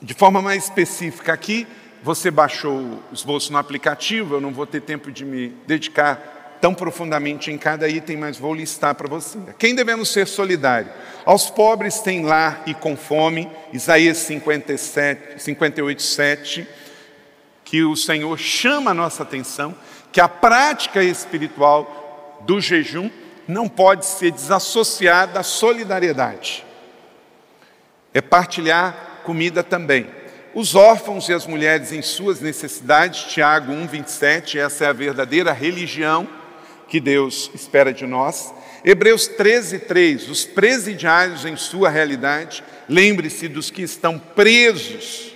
De 0.00 0.14
forma 0.14 0.40
mais 0.40 0.64
específica 0.64 1.32
aqui, 1.32 1.66
você 2.02 2.30
baixou 2.30 2.76
o 2.78 3.02
esboço 3.12 3.52
no 3.52 3.58
aplicativo, 3.58 4.36
eu 4.36 4.40
não 4.40 4.52
vou 4.52 4.66
ter 4.66 4.80
tempo 4.80 5.10
de 5.10 5.24
me 5.24 5.48
dedicar 5.66 6.56
tão 6.60 6.74
profundamente 6.74 7.50
em 7.50 7.58
cada 7.58 7.88
item, 7.88 8.16
mas 8.16 8.36
vou 8.36 8.54
listar 8.54 8.94
para 8.94 9.08
você. 9.08 9.38
Quem 9.58 9.74
devemos 9.74 10.08
ser 10.08 10.26
solidários? 10.26 10.92
Aos 11.24 11.50
pobres 11.50 12.00
têm 12.00 12.24
lar 12.24 12.62
e 12.66 12.74
com 12.74 12.96
fome, 12.96 13.50
Isaías 13.72 14.18
57, 14.18 15.42
58, 15.42 16.02
7, 16.02 16.66
que 17.64 17.82
o 17.82 17.94
Senhor 17.94 18.38
chama 18.38 18.90
a 18.90 18.94
nossa 18.94 19.22
atenção, 19.22 19.74
que 20.10 20.20
a 20.20 20.28
prática 20.28 21.02
espiritual 21.02 22.40
do 22.46 22.60
jejum 22.60 23.10
não 23.46 23.68
pode 23.68 24.06
ser 24.06 24.30
desassociada 24.30 25.40
à 25.40 25.42
solidariedade. 25.42 26.64
É 28.12 28.20
partilhar 28.20 29.20
comida 29.22 29.62
também. 29.62 30.17
Os 30.54 30.74
órfãos 30.74 31.28
e 31.28 31.32
as 31.32 31.46
mulheres 31.46 31.92
em 31.92 32.02
suas 32.02 32.40
necessidades, 32.40 33.24
Tiago 33.24 33.72
1, 33.72 33.86
27, 33.86 34.58
essa 34.58 34.84
é 34.84 34.88
a 34.88 34.92
verdadeira 34.92 35.52
religião 35.52 36.28
que 36.88 36.98
Deus 36.98 37.50
espera 37.54 37.92
de 37.92 38.06
nós. 38.06 38.52
Hebreus 38.84 39.28
13, 39.28 39.80
3, 39.80 40.28
os 40.30 40.44
presidiários 40.44 41.44
em 41.44 41.56
sua 41.56 41.90
realidade, 41.90 42.64
lembre-se 42.88 43.46
dos 43.46 43.70
que 43.70 43.82
estão 43.82 44.18
presos, 44.18 45.34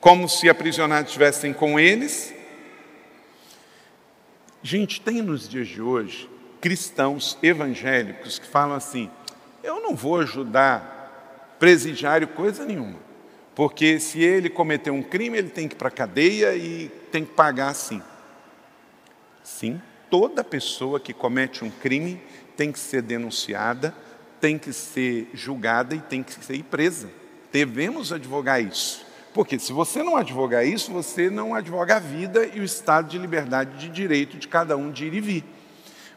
como 0.00 0.28
se 0.28 0.48
aprisionados 0.48 1.10
estivessem 1.10 1.52
com 1.52 1.78
eles. 1.78 2.34
Gente, 4.62 5.00
tem 5.00 5.22
nos 5.22 5.48
dias 5.48 5.68
de 5.68 5.80
hoje 5.80 6.28
cristãos 6.60 7.38
evangélicos 7.40 8.38
que 8.40 8.46
falam 8.46 8.76
assim: 8.76 9.08
eu 9.62 9.80
não 9.80 9.94
vou 9.94 10.18
ajudar 10.18 11.54
presidiário 11.60 12.26
coisa 12.28 12.64
nenhuma, 12.64 12.98
porque 13.56 13.98
se 13.98 14.22
ele 14.22 14.50
cometer 14.50 14.90
um 14.90 15.02
crime, 15.02 15.38
ele 15.38 15.48
tem 15.48 15.66
que 15.66 15.74
ir 15.74 15.78
para 15.78 15.88
a 15.88 15.90
cadeia 15.90 16.54
e 16.54 16.90
tem 17.10 17.24
que 17.24 17.32
pagar 17.32 17.72
sim. 17.72 18.02
Sim, 19.42 19.80
toda 20.10 20.44
pessoa 20.44 21.00
que 21.00 21.14
comete 21.14 21.64
um 21.64 21.70
crime 21.70 22.20
tem 22.54 22.70
que 22.70 22.78
ser 22.78 23.00
denunciada, 23.00 23.94
tem 24.42 24.58
que 24.58 24.74
ser 24.74 25.30
julgada 25.32 25.94
e 25.94 26.00
tem 26.00 26.22
que 26.22 26.34
ser 26.44 26.62
presa. 26.64 27.08
Devemos 27.50 28.12
advogar 28.12 28.62
isso. 28.62 29.06
Porque 29.32 29.58
se 29.58 29.72
você 29.72 30.02
não 30.02 30.16
advogar 30.16 30.66
isso, 30.66 30.92
você 30.92 31.30
não 31.30 31.54
advoga 31.54 31.96
a 31.96 31.98
vida 31.98 32.44
e 32.44 32.60
o 32.60 32.64
estado 32.64 33.08
de 33.08 33.16
liberdade 33.16 33.78
de 33.78 33.88
direito 33.88 34.36
de 34.36 34.48
cada 34.48 34.76
um 34.76 34.90
de 34.90 35.06
ir 35.06 35.14
e 35.14 35.20
vir. 35.22 35.44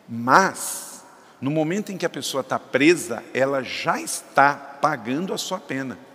Mas, 0.09 1.05
no 1.39 1.49
momento 1.49 1.89
em 1.89 1.97
que 1.97 2.05
a 2.05 2.09
pessoa 2.09 2.41
está 2.41 2.59
presa, 2.59 3.23
ela 3.33 3.63
já 3.63 4.01
está 4.01 4.55
pagando 4.55 5.33
a 5.33 5.37
sua 5.37 5.59
pena. 5.59 6.08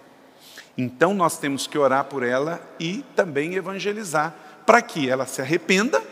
Então, 0.77 1.15
nós 1.15 1.39
temos 1.39 1.67
que 1.67 1.79
orar 1.79 2.05
por 2.05 2.23
ela 2.23 2.61
e 2.81 3.05
também 3.15 3.55
evangelizar, 3.55 4.35
para 4.67 4.83
que 4.83 5.09
ela 5.09 5.27
se 5.27 5.41
arrependa 5.41 6.03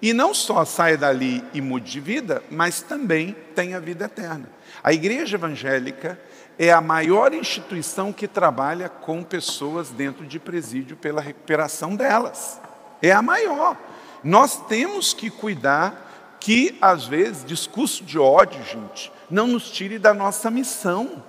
e 0.00 0.12
não 0.12 0.32
só 0.32 0.64
saia 0.64 0.96
dali 0.96 1.44
e 1.52 1.60
mude 1.60 1.90
de 1.90 2.00
vida, 2.00 2.42
mas 2.50 2.80
também 2.80 3.34
tenha 3.54 3.80
vida 3.80 4.04
eterna. 4.04 4.48
A 4.82 4.92
igreja 4.92 5.36
evangélica 5.36 6.18
é 6.58 6.72
a 6.72 6.80
maior 6.80 7.32
instituição 7.34 8.12
que 8.12 8.28
trabalha 8.28 8.88
com 8.88 9.22
pessoas 9.22 9.90
dentro 9.90 10.24
de 10.26 10.38
presídio 10.38 10.96
pela 10.96 11.20
recuperação 11.20 11.96
delas. 11.96 12.60
É 13.02 13.12
a 13.12 13.22
maior. 13.22 13.76
Nós 14.22 14.66
temos 14.66 15.12
que 15.12 15.30
cuidar 15.30 16.36
que, 16.40 16.76
às 16.80 17.06
vezes, 17.06 17.44
discurso 17.44 18.04
de 18.04 18.18
ódio, 18.18 18.62
gente, 18.64 19.12
não 19.30 19.46
nos 19.46 19.70
tire 19.70 19.98
da 19.98 20.14
nossa 20.14 20.50
missão 20.50 21.22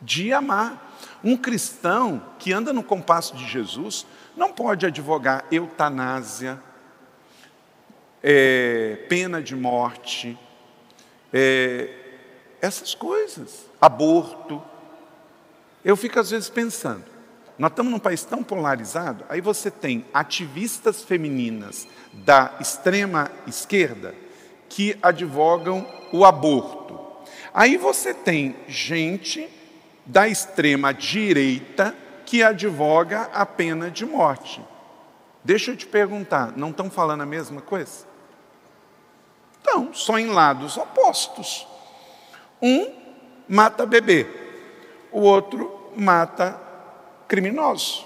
de 0.00 0.32
amar. 0.32 0.85
Um 1.22 1.36
cristão 1.36 2.22
que 2.38 2.52
anda 2.52 2.72
no 2.72 2.82
compasso 2.82 3.36
de 3.36 3.46
Jesus 3.46 4.06
não 4.36 4.52
pode 4.52 4.86
advogar 4.86 5.44
eutanásia, 5.50 6.60
é, 8.22 9.04
pena 9.08 9.42
de 9.42 9.54
morte, 9.54 10.38
é, 11.32 11.90
essas 12.60 12.94
coisas, 12.94 13.66
aborto. 13.80 14.62
Eu 15.84 15.96
fico 15.96 16.18
às 16.18 16.30
vezes 16.30 16.50
pensando, 16.50 17.04
nós 17.58 17.70
estamos 17.70 17.90
num 17.92 17.98
país 17.98 18.24
tão 18.24 18.42
polarizado, 18.42 19.24
aí 19.28 19.40
você 19.40 19.70
tem 19.70 20.04
ativistas 20.12 21.02
femininas 21.02 21.88
da 22.12 22.54
extrema 22.60 23.30
esquerda 23.46 24.14
que 24.68 24.98
advogam 25.00 25.86
o 26.12 26.24
aborto. 26.24 27.00
Aí 27.54 27.76
você 27.76 28.12
tem 28.12 28.56
gente 28.68 29.48
da 30.06 30.28
extrema 30.28 30.94
direita 30.94 31.94
que 32.24 32.42
advoga 32.42 33.22
a 33.32 33.44
pena 33.44 33.90
de 33.90 34.06
morte. 34.06 34.62
Deixa 35.44 35.72
eu 35.72 35.76
te 35.76 35.86
perguntar, 35.86 36.52
não 36.56 36.70
estão 36.70 36.90
falando 36.90 37.22
a 37.22 37.26
mesma 37.26 37.60
coisa? 37.60 38.06
Então, 39.60 39.92
só 39.92 40.18
em 40.18 40.26
lados 40.26 40.76
opostos. 40.76 41.66
Um 42.62 42.92
mata 43.48 43.84
bebê, 43.84 44.26
o 45.12 45.20
outro 45.20 45.90
mata 45.96 46.60
criminoso. 47.28 48.04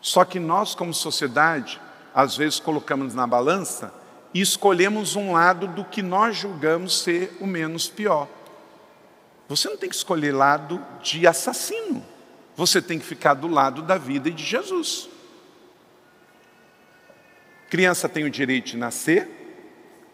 Só 0.00 0.24
que 0.24 0.38
nós, 0.38 0.74
como 0.74 0.94
sociedade, 0.94 1.80
às 2.14 2.36
vezes 2.36 2.60
colocamos 2.60 3.14
na 3.14 3.26
balança 3.26 3.92
e 4.32 4.40
escolhemos 4.40 5.16
um 5.16 5.32
lado 5.32 5.66
do 5.66 5.84
que 5.84 6.02
nós 6.02 6.36
julgamos 6.36 7.00
ser 7.00 7.36
o 7.40 7.46
menos 7.46 7.88
pior. 7.88 8.28
Você 9.48 9.68
não 9.68 9.76
tem 9.76 9.88
que 9.88 9.94
escolher 9.94 10.32
lado 10.32 10.84
de 11.02 11.26
assassino. 11.26 12.04
Você 12.56 12.80
tem 12.80 12.98
que 12.98 13.04
ficar 13.04 13.34
do 13.34 13.46
lado 13.46 13.82
da 13.82 13.98
vida 13.98 14.28
e 14.28 14.32
de 14.32 14.42
Jesus. 14.42 15.08
Criança 17.68 18.08
tem 18.08 18.24
o 18.24 18.30
direito 18.30 18.66
de 18.66 18.76
nascer. 18.76 19.28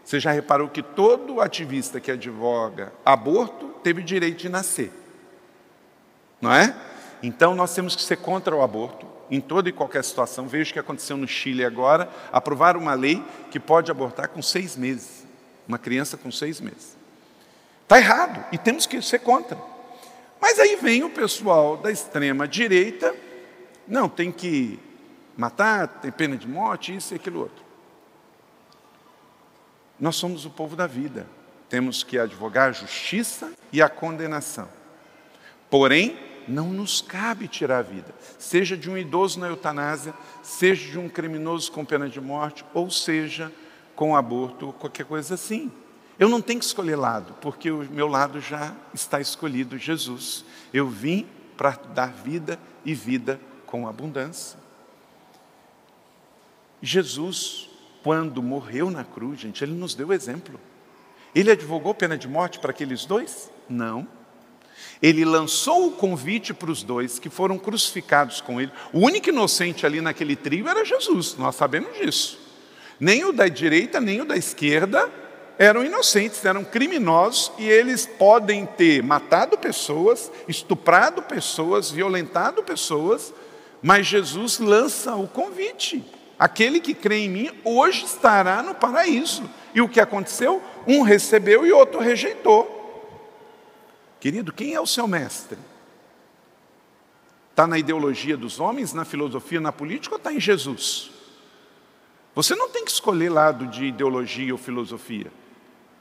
Você 0.04 0.18
já 0.18 0.32
reparou 0.32 0.68
que 0.68 0.82
todo 0.82 1.40
ativista 1.40 2.00
que 2.00 2.10
advoga 2.10 2.92
aborto 3.04 3.68
teve 3.82 4.00
o 4.00 4.04
direito 4.04 4.38
de 4.38 4.48
nascer. 4.48 4.92
Não 6.40 6.52
é? 6.52 6.74
Então 7.22 7.54
nós 7.54 7.72
temos 7.74 7.94
que 7.94 8.02
ser 8.02 8.16
contra 8.16 8.54
o 8.54 8.62
aborto 8.62 9.06
em 9.30 9.40
toda 9.40 9.68
e 9.68 9.72
qualquer 9.72 10.02
situação. 10.02 10.48
Veja 10.48 10.70
o 10.70 10.72
que 10.74 10.78
aconteceu 10.78 11.16
no 11.16 11.28
Chile 11.28 11.64
agora. 11.64 12.10
Aprovaram 12.32 12.80
uma 12.80 12.94
lei 12.94 13.22
que 13.50 13.60
pode 13.60 13.90
abortar 13.90 14.28
com 14.28 14.42
seis 14.42 14.76
meses. 14.76 15.24
Uma 15.66 15.78
criança 15.78 16.16
com 16.16 16.30
seis 16.32 16.60
meses. 16.60 17.01
Está 17.82 17.98
errado 17.98 18.44
e 18.52 18.58
temos 18.58 18.86
que 18.86 19.00
ser 19.02 19.18
contra. 19.20 19.58
Mas 20.40 20.58
aí 20.58 20.76
vem 20.76 21.04
o 21.04 21.10
pessoal 21.10 21.76
da 21.76 21.90
extrema 21.90 22.48
direita, 22.48 23.14
não, 23.86 24.08
tem 24.08 24.32
que 24.32 24.78
matar, 25.36 25.86
tem 25.86 26.10
pena 26.10 26.36
de 26.36 26.48
morte, 26.48 26.94
isso 26.94 27.14
e 27.14 27.16
aquilo 27.16 27.40
outro. 27.40 27.62
Nós 29.98 30.16
somos 30.16 30.44
o 30.44 30.50
povo 30.50 30.74
da 30.74 30.86
vida. 30.86 31.26
Temos 31.68 32.02
que 32.02 32.18
advogar 32.18 32.68
a 32.68 32.72
justiça 32.72 33.52
e 33.72 33.80
a 33.80 33.88
condenação. 33.88 34.68
Porém, 35.70 36.18
não 36.46 36.70
nos 36.70 37.00
cabe 37.00 37.48
tirar 37.48 37.78
a 37.78 37.82
vida, 37.82 38.12
seja 38.38 38.76
de 38.76 38.90
um 38.90 38.98
idoso 38.98 39.38
na 39.38 39.48
eutanásia, 39.48 40.12
seja 40.42 40.90
de 40.90 40.98
um 40.98 41.08
criminoso 41.08 41.70
com 41.70 41.84
pena 41.84 42.08
de 42.08 42.20
morte, 42.20 42.64
ou 42.74 42.90
seja 42.90 43.50
com 43.94 44.16
aborto, 44.16 44.66
ou 44.66 44.72
qualquer 44.72 45.06
coisa 45.06 45.34
assim. 45.34 45.70
Eu 46.22 46.28
não 46.28 46.40
tenho 46.40 46.60
que 46.60 46.64
escolher 46.64 46.94
lado, 46.94 47.34
porque 47.40 47.68
o 47.68 47.78
meu 47.90 48.06
lado 48.06 48.40
já 48.40 48.76
está 48.94 49.20
escolhido, 49.20 49.76
Jesus. 49.76 50.44
Eu 50.72 50.88
vim 50.88 51.26
para 51.56 51.72
dar 51.72 52.12
vida 52.12 52.60
e 52.84 52.94
vida 52.94 53.40
com 53.66 53.88
abundância. 53.88 54.56
Jesus, 56.80 57.68
quando 58.04 58.40
morreu 58.40 58.88
na 58.88 59.02
cruz, 59.02 59.40
gente, 59.40 59.64
ele 59.64 59.72
nos 59.72 59.96
deu 59.96 60.12
exemplo. 60.12 60.60
Ele 61.34 61.50
advogou 61.50 61.92
pena 61.92 62.16
de 62.16 62.28
morte 62.28 62.60
para 62.60 62.70
aqueles 62.70 63.04
dois? 63.04 63.50
Não. 63.68 64.06
Ele 65.02 65.24
lançou 65.24 65.88
o 65.88 65.90
convite 65.90 66.54
para 66.54 66.70
os 66.70 66.84
dois 66.84 67.18
que 67.18 67.28
foram 67.28 67.58
crucificados 67.58 68.40
com 68.40 68.60
ele. 68.60 68.70
O 68.92 69.00
único 69.00 69.28
inocente 69.28 69.84
ali 69.84 70.00
naquele 70.00 70.36
trio 70.36 70.68
era 70.68 70.84
Jesus, 70.84 71.34
nós 71.36 71.56
sabemos 71.56 71.92
disso. 71.98 72.38
Nem 73.00 73.24
o 73.24 73.32
da 73.32 73.48
direita, 73.48 74.00
nem 74.00 74.20
o 74.20 74.24
da 74.24 74.36
esquerda 74.36 75.20
eram 75.58 75.84
inocentes, 75.84 76.44
eram 76.44 76.64
criminosos 76.64 77.52
e 77.58 77.68
eles 77.68 78.06
podem 78.06 78.66
ter 78.66 79.02
matado 79.02 79.56
pessoas, 79.58 80.30
estuprado 80.48 81.22
pessoas, 81.22 81.90
violentado 81.90 82.62
pessoas, 82.62 83.32
mas 83.82 84.06
Jesus 84.06 84.58
lança 84.58 85.14
o 85.14 85.28
convite. 85.28 86.04
Aquele 86.38 86.80
que 86.80 86.94
crê 86.94 87.24
em 87.24 87.28
mim 87.28 87.50
hoje 87.64 88.04
estará 88.04 88.62
no 88.62 88.74
paraíso. 88.74 89.48
E 89.74 89.80
o 89.80 89.88
que 89.88 90.00
aconteceu? 90.00 90.62
Um 90.86 91.02
recebeu 91.02 91.64
e 91.66 91.72
outro 91.72 92.00
rejeitou. 92.00 92.80
Querido, 94.18 94.52
quem 94.52 94.74
é 94.74 94.80
o 94.80 94.86
seu 94.86 95.06
mestre? 95.06 95.58
Está 97.50 97.66
na 97.66 97.78
ideologia 97.78 98.36
dos 98.36 98.58
homens, 98.58 98.92
na 98.92 99.04
filosofia, 99.04 99.60
na 99.60 99.70
política 99.72 100.14
ou 100.14 100.18
está 100.18 100.32
em 100.32 100.40
Jesus? 100.40 101.10
Você 102.34 102.54
não 102.54 102.70
tem 102.70 102.84
que 102.84 102.90
escolher 102.90 103.28
lado 103.28 103.66
de 103.66 103.84
ideologia 103.84 104.52
ou 104.52 104.58
filosofia. 104.58 105.30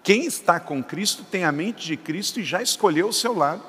Quem 0.03 0.25
está 0.25 0.59
com 0.59 0.83
Cristo 0.83 1.23
tem 1.23 1.43
a 1.43 1.51
mente 1.51 1.85
de 1.85 1.95
Cristo 1.95 2.39
e 2.39 2.43
já 2.43 2.61
escolheu 2.61 3.07
o 3.07 3.13
seu 3.13 3.35
lado. 3.35 3.63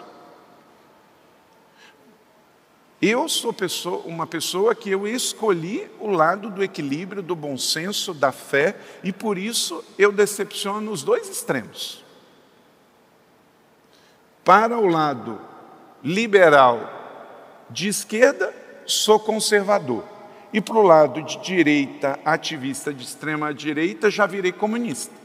Eu 3.00 3.28
sou 3.28 3.52
pessoa, 3.52 3.98
uma 4.06 4.28
pessoa 4.28 4.76
que 4.76 4.88
eu 4.88 5.08
escolhi 5.08 5.90
o 5.98 6.08
lado 6.08 6.48
do 6.48 6.62
equilíbrio, 6.62 7.20
do 7.20 7.34
bom 7.34 7.58
senso, 7.58 8.14
da 8.14 8.30
fé, 8.30 8.76
e 9.02 9.12
por 9.12 9.36
isso 9.36 9.84
eu 9.98 10.12
decepciono 10.12 10.90
os 10.90 11.02
dois 11.02 11.28
extremos. 11.28 12.04
Para 14.44 14.78
o 14.78 14.86
lado 14.86 15.40
liberal 16.02 17.00
de 17.68 17.88
esquerda, 17.88 18.54
sou 18.86 19.18
conservador. 19.18 20.04
E 20.52 20.60
para 20.60 20.76
o 20.76 20.82
lado 20.82 21.22
de 21.22 21.38
direita, 21.38 22.20
ativista 22.24 22.94
de 22.94 23.02
extrema 23.02 23.52
direita, 23.52 24.10
já 24.10 24.26
virei 24.26 24.52
comunista. 24.52 25.21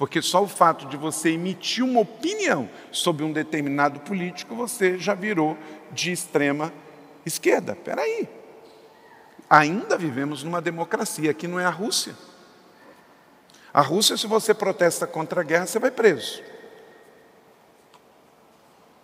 Porque 0.00 0.22
só 0.22 0.42
o 0.42 0.48
fato 0.48 0.86
de 0.86 0.96
você 0.96 1.32
emitir 1.32 1.84
uma 1.84 2.00
opinião 2.00 2.70
sobre 2.90 3.22
um 3.22 3.30
determinado 3.30 4.00
político, 4.00 4.54
você 4.54 4.96
já 4.96 5.12
virou 5.12 5.58
de 5.92 6.10
extrema 6.10 6.72
esquerda. 7.26 7.72
Espera 7.72 8.00
aí. 8.00 8.26
Ainda 9.50 9.98
vivemos 9.98 10.42
numa 10.42 10.62
democracia, 10.62 11.30
aqui 11.30 11.46
não 11.46 11.60
é 11.60 11.66
a 11.66 11.70
Rússia. 11.70 12.14
A 13.74 13.82
Rússia, 13.82 14.16
se 14.16 14.26
você 14.26 14.54
protesta 14.54 15.06
contra 15.06 15.42
a 15.42 15.44
guerra, 15.44 15.66
você 15.66 15.78
vai 15.78 15.90
preso. 15.90 16.42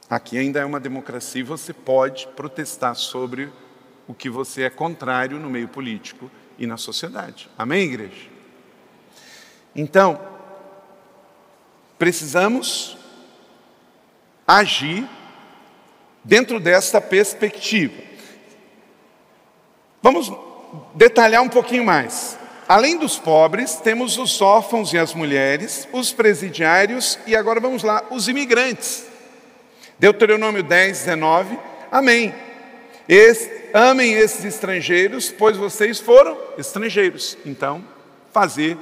Aqui 0.08 0.38
ainda 0.38 0.60
é 0.60 0.64
uma 0.64 0.80
democracia 0.80 1.42
e 1.42 1.44
você 1.44 1.74
pode 1.74 2.26
protestar 2.28 2.94
sobre 2.94 3.52
o 4.08 4.14
que 4.14 4.30
você 4.30 4.62
é 4.62 4.70
contrário 4.70 5.38
no 5.38 5.50
meio 5.50 5.68
político 5.68 6.30
e 6.58 6.66
na 6.66 6.78
sociedade. 6.78 7.50
Amém, 7.58 7.82
igreja? 7.82 8.30
Então, 9.74 10.35
precisamos 11.98 12.96
agir 14.46 15.08
dentro 16.22 16.60
dessa 16.60 17.00
perspectiva. 17.00 18.02
Vamos 20.02 20.32
detalhar 20.94 21.42
um 21.42 21.48
pouquinho 21.48 21.84
mais. 21.84 22.38
Além 22.68 22.98
dos 22.98 23.18
pobres, 23.18 23.76
temos 23.76 24.18
os 24.18 24.40
órfãos 24.42 24.92
e 24.92 24.98
as 24.98 25.14
mulheres, 25.14 25.88
os 25.92 26.12
presidiários 26.12 27.18
e 27.26 27.36
agora 27.36 27.60
vamos 27.60 27.82
lá, 27.82 28.04
os 28.10 28.28
imigrantes. 28.28 29.06
Deuteronômio 29.98 30.62
10, 30.62 30.98
19. 30.98 31.58
Amém. 31.90 32.34
amem 33.72 34.12
esses 34.12 34.44
estrangeiros, 34.44 35.30
pois 35.30 35.56
vocês 35.56 36.00
foram 36.00 36.36
estrangeiros. 36.58 37.38
Então, 37.46 37.84
fazer 38.32 38.76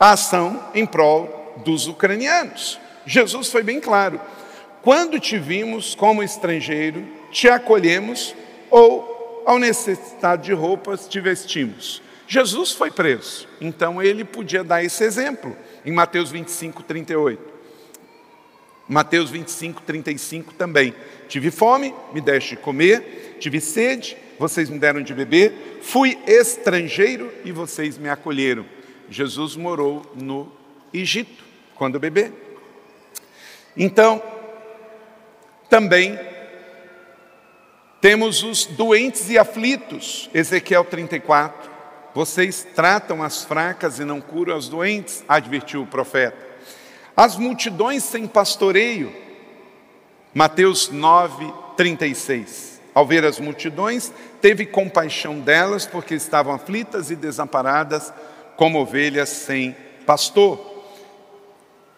a 0.00 0.12
ação 0.12 0.62
em 0.74 0.86
prol 0.86 1.45
dos 1.64 1.86
ucranianos. 1.86 2.78
Jesus 3.06 3.50
foi 3.50 3.62
bem 3.62 3.80
claro: 3.80 4.20
quando 4.82 5.18
te 5.18 5.38
vimos 5.38 5.94
como 5.94 6.22
estrangeiro, 6.22 7.06
te 7.30 7.48
acolhemos, 7.48 8.34
ou 8.70 9.42
ao 9.46 9.58
necessitado 9.58 10.42
de 10.42 10.52
roupas, 10.52 11.08
te 11.08 11.20
vestimos. 11.20 12.02
Jesus 12.28 12.72
foi 12.72 12.90
preso, 12.90 13.46
então 13.60 14.02
ele 14.02 14.24
podia 14.24 14.64
dar 14.64 14.82
esse 14.82 15.04
exemplo 15.04 15.56
em 15.84 15.92
Mateus 15.92 16.30
25, 16.30 16.82
38. 16.82 17.56
Mateus 18.88 19.30
25, 19.30 19.82
35 19.82 20.54
também. 20.54 20.94
Tive 21.28 21.50
fome, 21.50 21.94
me 22.12 22.20
deste 22.20 22.50
de 22.50 22.56
comer, 22.56 23.36
tive 23.38 23.60
sede, 23.60 24.16
vocês 24.38 24.68
me 24.68 24.78
deram 24.78 25.02
de 25.02 25.14
beber, 25.14 25.78
fui 25.82 26.18
estrangeiro 26.26 27.32
e 27.44 27.52
vocês 27.52 27.98
me 27.98 28.08
acolheram. 28.08 28.66
Jesus 29.08 29.54
morou 29.54 30.04
no 30.14 30.50
Egito 30.92 31.45
quando 31.76 32.00
bebê. 32.00 32.32
Então, 33.76 34.22
também 35.68 36.18
temos 38.00 38.42
os 38.42 38.66
doentes 38.66 39.28
e 39.30 39.38
aflitos, 39.38 40.30
Ezequiel 40.32 40.84
34. 40.84 41.70
Vocês 42.14 42.66
tratam 42.74 43.22
as 43.22 43.44
fracas 43.44 43.98
e 43.98 44.04
não 44.04 44.20
curam 44.20 44.56
as 44.56 44.68
doentes, 44.68 45.24
advertiu 45.28 45.82
o 45.82 45.86
profeta. 45.86 46.36
As 47.16 47.36
multidões 47.36 48.02
sem 48.04 48.26
pastoreio, 48.26 49.12
Mateus 50.32 50.90
9, 50.90 51.52
36. 51.76 52.80
Ao 52.94 53.06
ver 53.06 53.24
as 53.24 53.38
multidões, 53.38 54.12
teve 54.40 54.64
compaixão 54.64 55.40
delas, 55.40 55.84
porque 55.84 56.14
estavam 56.14 56.54
aflitas 56.54 57.10
e 57.10 57.16
desamparadas, 57.16 58.12
como 58.56 58.80
ovelhas 58.80 59.28
sem 59.28 59.76
pastor. 60.06 60.75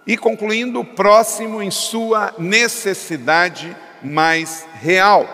E 0.09 0.17
concluindo, 0.17 0.83
próximo 0.83 1.63
em 1.63 1.71
sua 1.71 2.35
necessidade 2.39 3.77
mais 4.03 4.67
real. 4.81 5.29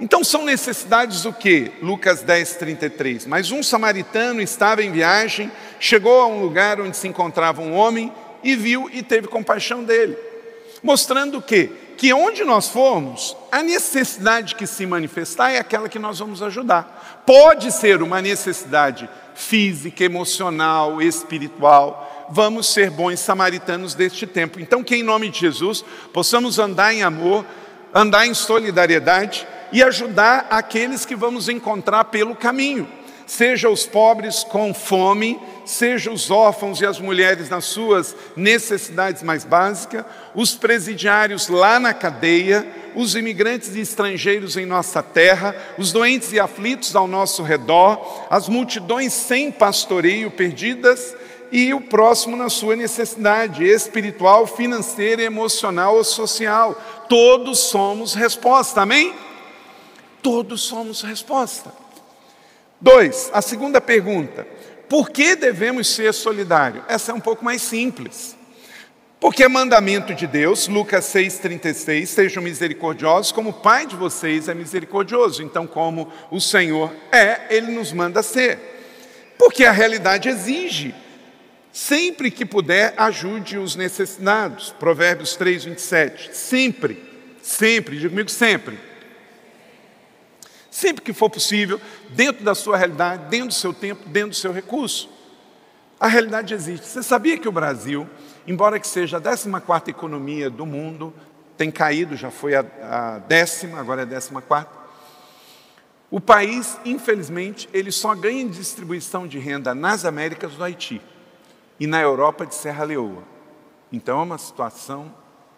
Então 0.00 0.24
são 0.24 0.44
necessidades 0.44 1.24
o 1.24 1.32
que? 1.32 1.70
Lucas 1.80 2.20
10, 2.20 2.56
33. 2.56 3.26
Mas 3.26 3.52
um 3.52 3.62
samaritano 3.62 4.42
estava 4.42 4.82
em 4.82 4.90
viagem, 4.90 5.48
chegou 5.78 6.20
a 6.20 6.26
um 6.26 6.42
lugar 6.42 6.80
onde 6.80 6.96
se 6.96 7.06
encontrava 7.06 7.62
um 7.62 7.72
homem 7.72 8.12
e 8.42 8.56
viu 8.56 8.90
e 8.92 9.00
teve 9.00 9.28
compaixão 9.28 9.84
dele. 9.84 10.18
Mostrando 10.82 11.38
o 11.38 11.42
quê? 11.42 11.70
Que 11.96 12.12
onde 12.12 12.42
nós 12.42 12.68
formos, 12.68 13.36
a 13.52 13.62
necessidade 13.62 14.56
que 14.56 14.66
se 14.66 14.84
manifestar 14.84 15.52
é 15.52 15.58
aquela 15.58 15.88
que 15.88 16.00
nós 16.00 16.18
vamos 16.18 16.42
ajudar. 16.42 17.22
Pode 17.24 17.70
ser 17.70 18.02
uma 18.02 18.20
necessidade 18.20 19.08
física, 19.34 20.02
emocional, 20.04 21.00
espiritual. 21.00 22.10
Vamos 22.30 22.72
ser 22.72 22.90
bons 22.90 23.20
samaritanos 23.20 23.94
deste 23.94 24.26
tempo. 24.26 24.60
Então, 24.60 24.82
que 24.82 24.96
em 24.96 25.02
nome 25.02 25.28
de 25.28 25.40
Jesus 25.40 25.84
possamos 26.12 26.58
andar 26.58 26.94
em 26.94 27.02
amor, 27.02 27.44
andar 27.94 28.26
em 28.26 28.34
solidariedade 28.34 29.46
e 29.72 29.82
ajudar 29.82 30.46
aqueles 30.50 31.04
que 31.04 31.16
vamos 31.16 31.48
encontrar 31.48 32.04
pelo 32.04 32.36
caminho, 32.36 32.88
seja 33.26 33.68
os 33.68 33.86
pobres 33.86 34.44
com 34.44 34.72
fome, 34.72 35.40
seja 35.64 36.10
os 36.10 36.30
órfãos 36.30 36.80
e 36.80 36.86
as 36.86 37.00
mulheres 37.00 37.48
nas 37.48 37.64
suas 37.64 38.14
necessidades 38.36 39.22
mais 39.22 39.44
básicas, 39.44 40.04
os 40.34 40.54
presidiários 40.54 41.48
lá 41.48 41.80
na 41.80 41.94
cadeia, 41.94 42.66
os 42.94 43.16
imigrantes 43.16 43.74
e 43.74 43.80
estrangeiros 43.80 44.56
em 44.56 44.66
nossa 44.66 45.02
terra, 45.02 45.56
os 45.78 45.90
doentes 45.90 46.32
e 46.32 46.38
aflitos 46.38 46.94
ao 46.94 47.08
nosso 47.08 47.42
redor, 47.42 48.26
as 48.30 48.48
multidões 48.48 49.12
sem 49.12 49.50
pastoreio 49.50 50.30
perdidas 50.30 51.16
e 51.54 51.72
o 51.72 51.80
próximo 51.80 52.36
na 52.36 52.50
sua 52.50 52.74
necessidade 52.74 53.64
espiritual, 53.64 54.44
financeira, 54.44 55.22
emocional 55.22 55.94
ou 55.94 56.02
social. 56.02 56.74
Todos 57.08 57.60
somos 57.60 58.12
resposta, 58.12 58.80
amém? 58.80 59.14
Todos 60.20 60.62
somos 60.62 61.02
resposta. 61.02 61.72
Dois, 62.80 63.30
a 63.32 63.40
segunda 63.40 63.80
pergunta: 63.80 64.44
por 64.88 65.10
que 65.10 65.36
devemos 65.36 65.86
ser 65.94 66.12
solidários? 66.12 66.82
Essa 66.88 67.12
é 67.12 67.14
um 67.14 67.20
pouco 67.20 67.44
mais 67.44 67.62
simples. 67.62 68.36
Porque 69.20 69.44
é 69.44 69.48
mandamento 69.48 70.12
de 70.12 70.26
Deus, 70.26 70.66
Lucas 70.66 71.04
6,36, 71.04 72.06
sejam 72.06 72.42
misericordiosos, 72.42 73.30
como 73.30 73.50
o 73.50 73.54
Pai 73.54 73.86
de 73.86 73.94
vocês 73.94 74.48
é 74.48 74.54
misericordioso. 74.54 75.40
Então, 75.40 75.68
como 75.68 76.12
o 76.32 76.40
Senhor 76.40 76.92
é, 77.12 77.42
Ele 77.48 77.70
nos 77.70 77.92
manda 77.92 78.24
ser. 78.24 78.58
Porque 79.38 79.64
a 79.64 79.70
realidade 79.70 80.28
exige. 80.28 81.03
Sempre 81.74 82.30
que 82.30 82.46
puder, 82.46 82.94
ajude 82.96 83.58
os 83.58 83.76
necessitados. 83.76 84.70
Provérbios 84.78 85.34
3, 85.34 85.64
27. 85.64 86.34
Sempre, 86.34 87.02
sempre, 87.42 87.96
diga 87.96 88.08
comigo 88.08 88.30
sempre 88.30 88.78
sempre 90.74 91.04
que 91.04 91.12
for 91.12 91.30
possível, 91.30 91.80
dentro 92.10 92.44
da 92.44 92.52
sua 92.52 92.76
realidade, 92.76 93.28
dentro 93.28 93.48
do 93.48 93.54
seu 93.54 93.72
tempo, 93.72 94.08
dentro 94.08 94.30
do 94.30 94.34
seu 94.34 94.52
recurso. 94.52 95.08
A 96.00 96.08
realidade 96.08 96.52
existe. 96.52 96.84
Você 96.86 97.00
sabia 97.00 97.38
que 97.38 97.48
o 97.48 97.52
Brasil, 97.52 98.08
embora 98.44 98.80
que 98.80 98.86
seja 98.88 99.18
a 99.18 99.20
14 99.20 99.48
economia 99.86 100.50
do 100.50 100.66
mundo, 100.66 101.14
tem 101.56 101.70
caído, 101.70 102.16
já 102.16 102.28
foi 102.28 102.56
a, 102.56 102.64
a 102.82 103.18
décima, 103.20 103.78
agora 103.78 104.00
é 104.00 104.02
a 104.02 104.06
décima 104.06 104.42
quarta. 104.42 104.72
O 106.10 106.20
país, 106.20 106.76
infelizmente, 106.84 107.68
ele 107.72 107.92
só 107.92 108.12
ganha 108.12 108.48
distribuição 108.48 109.28
de 109.28 109.38
renda 109.38 109.76
nas 109.76 110.04
Américas 110.04 110.54
do 110.54 110.64
Haiti 110.64 111.00
e 111.78 111.86
na 111.86 112.00
Europa 112.00 112.46
de 112.46 112.54
Serra 112.54 112.84
Leoa. 112.84 113.22
Então 113.92 114.20
é 114.20 114.22
uma 114.22 114.38
situação 114.38 115.14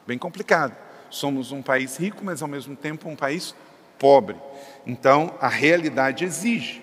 bem 0.07 0.19
complicada. 0.19 0.77
Somos 1.11 1.53
um 1.53 1.63
país 1.63 1.97
rico, 1.97 2.25
mas 2.25 2.43
ao 2.43 2.49
mesmo 2.49 2.77
tempo 2.77 3.09
um 3.09 3.17
país 3.17 3.55
pobre. 3.99 4.37
Então, 4.87 5.35
a 5.41 5.49
realidade 5.49 6.25
exige. 6.25 6.83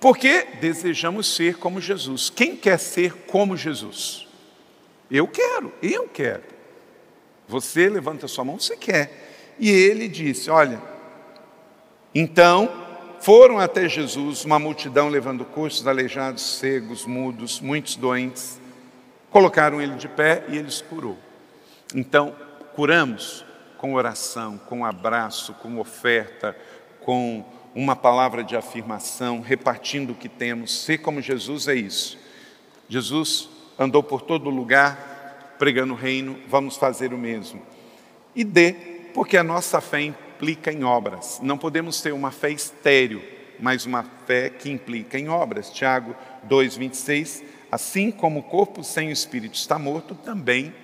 Porque 0.00 0.46
desejamos 0.60 1.32
ser 1.34 1.58
como 1.58 1.80
Jesus. 1.80 2.28
Quem 2.28 2.56
quer 2.56 2.78
ser 2.78 3.12
como 3.26 3.56
Jesus? 3.56 4.26
Eu 5.10 5.28
quero, 5.28 5.72
eu 5.82 6.08
quero. 6.08 6.42
Você 7.46 7.88
levanta 7.88 8.26
sua 8.26 8.44
mão, 8.44 8.58
você 8.58 8.76
quer. 8.76 9.54
E 9.58 9.70
ele 9.70 10.08
disse: 10.08 10.50
Olha, 10.50 10.82
então 12.14 12.70
foram 13.20 13.58
até 13.58 13.88
Jesus 13.88 14.44
uma 14.44 14.58
multidão 14.58 15.08
levando 15.08 15.44
coxos, 15.44 15.86
aleijados, 15.86 16.58
cegos, 16.58 17.06
mudos, 17.06 17.60
muitos 17.60 17.94
doentes. 17.94 18.60
Colocaram 19.32 19.80
ele 19.80 19.94
de 19.94 20.08
pé 20.08 20.44
e 20.48 20.58
ele 20.58 20.70
curou. 20.88 21.18
Então, 21.94 22.36
curamos 22.74 23.44
com 23.78 23.94
oração, 23.94 24.58
com 24.58 24.84
abraço, 24.84 25.54
com 25.54 25.78
oferta, 25.78 26.56
com 27.00 27.44
uma 27.74 27.96
palavra 27.96 28.44
de 28.44 28.54
afirmação, 28.54 29.40
repartindo 29.40 30.10
o 30.10 30.14
que 30.14 30.28
temos. 30.28 30.84
Ser 30.84 30.98
como 30.98 31.22
Jesus 31.22 31.66
é 31.66 31.74
isso. 31.74 32.18
Jesus 32.88 33.48
andou 33.78 34.02
por 34.02 34.20
todo 34.20 34.50
lugar 34.50 35.54
pregando 35.58 35.94
o 35.94 35.96
reino, 35.96 36.38
vamos 36.48 36.76
fazer 36.76 37.14
o 37.14 37.18
mesmo. 37.18 37.62
E 38.34 38.44
dê, 38.44 38.72
porque 39.14 39.36
a 39.36 39.42
nossa 39.42 39.80
fé 39.80 40.02
implica 40.02 40.72
em 40.72 40.84
obras. 40.84 41.40
Não 41.42 41.56
podemos 41.56 42.02
ter 42.02 42.12
uma 42.12 42.30
fé 42.30 42.50
estéril, 42.50 43.22
mas 43.58 43.86
uma 43.86 44.04
fé 44.26 44.50
que 44.50 44.70
implica 44.70 45.18
em 45.18 45.28
obras. 45.28 45.70
Tiago 45.70 46.14
2:26, 46.48 47.42
assim 47.72 48.10
como 48.10 48.40
o 48.40 48.42
corpo 48.42 48.84
sem 48.84 49.08
o 49.08 49.12
espírito 49.12 49.54
está 49.54 49.78
morto, 49.78 50.14
também 50.14 50.74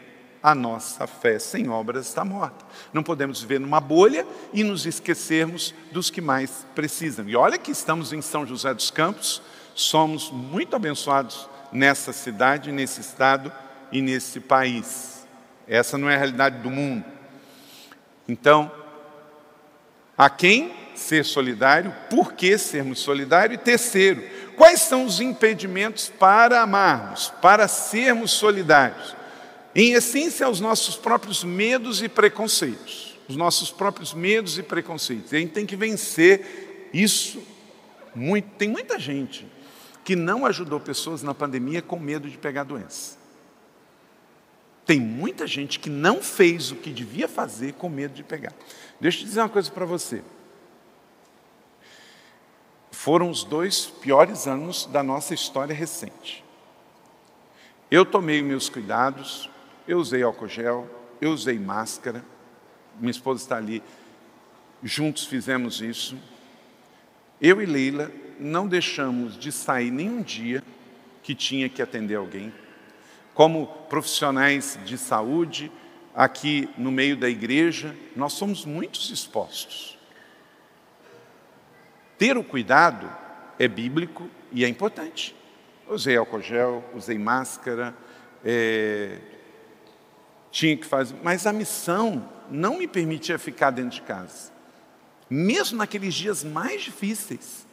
a 0.42 0.54
nossa 0.54 1.06
fé 1.06 1.38
sem 1.38 1.68
obras 1.68 2.06
está 2.06 2.24
morta. 2.24 2.64
Não 2.94 3.02
podemos 3.02 3.42
viver 3.42 3.60
numa 3.60 3.78
bolha 3.78 4.26
e 4.54 4.64
nos 4.64 4.86
esquecermos 4.86 5.74
dos 5.92 6.08
que 6.08 6.22
mais 6.22 6.66
precisam. 6.74 7.28
E 7.28 7.36
olha 7.36 7.58
que 7.58 7.70
estamos 7.70 8.14
em 8.14 8.22
São 8.22 8.46
José 8.46 8.72
dos 8.72 8.90
Campos, 8.90 9.42
somos 9.74 10.30
muito 10.30 10.74
abençoados 10.74 11.46
nessa 11.70 12.10
cidade, 12.10 12.72
nesse 12.72 13.02
estado 13.02 13.52
e 13.92 14.00
nesse 14.00 14.40
país. 14.40 15.26
Essa 15.66 15.98
não 15.98 16.08
é 16.08 16.14
a 16.14 16.18
realidade 16.18 16.62
do 16.62 16.70
mundo. 16.70 17.04
Então, 18.26 18.72
a 20.16 20.30
quem 20.30 20.72
ser 20.98 21.24
solidário, 21.24 21.94
por 22.10 22.32
que 22.32 22.58
sermos 22.58 22.98
solidários? 22.98 23.58
E 23.58 23.62
terceiro, 23.62 24.22
quais 24.56 24.80
são 24.80 25.04
os 25.04 25.20
impedimentos 25.20 26.08
para 26.08 26.60
amarmos, 26.60 27.32
para 27.40 27.68
sermos 27.68 28.32
solidários? 28.32 29.16
Em 29.74 29.92
essência, 29.92 30.48
os 30.48 30.60
nossos 30.60 30.96
próprios 30.96 31.44
medos 31.44 32.02
e 32.02 32.08
preconceitos. 32.08 33.16
Os 33.28 33.36
nossos 33.36 33.70
próprios 33.70 34.12
medos 34.12 34.58
e 34.58 34.62
preconceitos. 34.62 35.32
E 35.32 35.36
a 35.36 35.38
gente 35.38 35.52
tem 35.52 35.66
que 35.66 35.76
vencer 35.76 36.90
isso. 36.92 37.42
Muito, 38.14 38.48
tem 38.56 38.68
muita 38.68 38.98
gente 38.98 39.46
que 40.04 40.16
não 40.16 40.46
ajudou 40.46 40.80
pessoas 40.80 41.22
na 41.22 41.34
pandemia 41.34 41.82
com 41.82 41.98
medo 41.98 42.28
de 42.28 42.38
pegar 42.38 42.64
doença. 42.64 43.18
Tem 44.86 44.98
muita 44.98 45.46
gente 45.46 45.78
que 45.78 45.90
não 45.90 46.22
fez 46.22 46.72
o 46.72 46.76
que 46.76 46.90
devia 46.90 47.28
fazer 47.28 47.74
com 47.74 47.90
medo 47.90 48.14
de 48.14 48.24
pegar. 48.24 48.54
Deixa 48.98 49.20
eu 49.20 49.26
dizer 49.26 49.40
uma 49.40 49.48
coisa 49.48 49.70
para 49.70 49.84
você. 49.84 50.22
Foram 53.00 53.30
os 53.30 53.44
dois 53.44 53.86
piores 53.86 54.48
anos 54.48 54.84
da 54.86 55.04
nossa 55.04 55.32
história 55.32 55.72
recente. 55.72 56.44
Eu 57.88 58.04
tomei 58.04 58.42
meus 58.42 58.68
cuidados, 58.68 59.48
eu 59.86 59.98
usei 60.00 60.24
álcool 60.24 60.48
gel, 60.48 60.90
eu 61.20 61.30
usei 61.30 61.60
máscara, 61.60 62.24
minha 62.98 63.12
esposa 63.12 63.40
está 63.40 63.56
ali, 63.56 63.84
juntos 64.82 65.26
fizemos 65.26 65.80
isso. 65.80 66.18
Eu 67.40 67.62
e 67.62 67.66
Leila 67.66 68.10
não 68.36 68.66
deixamos 68.66 69.38
de 69.38 69.52
sair 69.52 69.92
nenhum 69.92 70.20
dia 70.20 70.60
que 71.22 71.36
tinha 71.36 71.68
que 71.68 71.80
atender 71.80 72.16
alguém. 72.16 72.52
Como 73.32 73.68
profissionais 73.88 74.76
de 74.84 74.98
saúde, 74.98 75.70
aqui 76.12 76.68
no 76.76 76.90
meio 76.90 77.16
da 77.16 77.30
igreja, 77.30 77.94
nós 78.16 78.32
somos 78.32 78.64
muito 78.64 78.98
expostos. 78.98 79.97
Ter 82.18 82.36
o 82.36 82.42
cuidado 82.42 83.08
é 83.58 83.68
bíblico 83.68 84.28
e 84.50 84.64
é 84.64 84.68
importante. 84.68 85.34
Usei 85.88 86.16
álcool 86.16 86.42
gel, 86.42 86.84
usei 86.94 87.16
máscara, 87.16 87.94
é, 88.44 89.18
tinha 90.50 90.76
que 90.76 90.84
fazer, 90.84 91.14
mas 91.22 91.46
a 91.46 91.52
missão 91.52 92.28
não 92.50 92.78
me 92.78 92.88
permitia 92.88 93.38
ficar 93.38 93.70
dentro 93.70 93.92
de 93.92 94.02
casa. 94.02 94.50
Mesmo 95.30 95.78
naqueles 95.78 96.14
dias 96.14 96.42
mais 96.42 96.82
difíceis, 96.82 97.66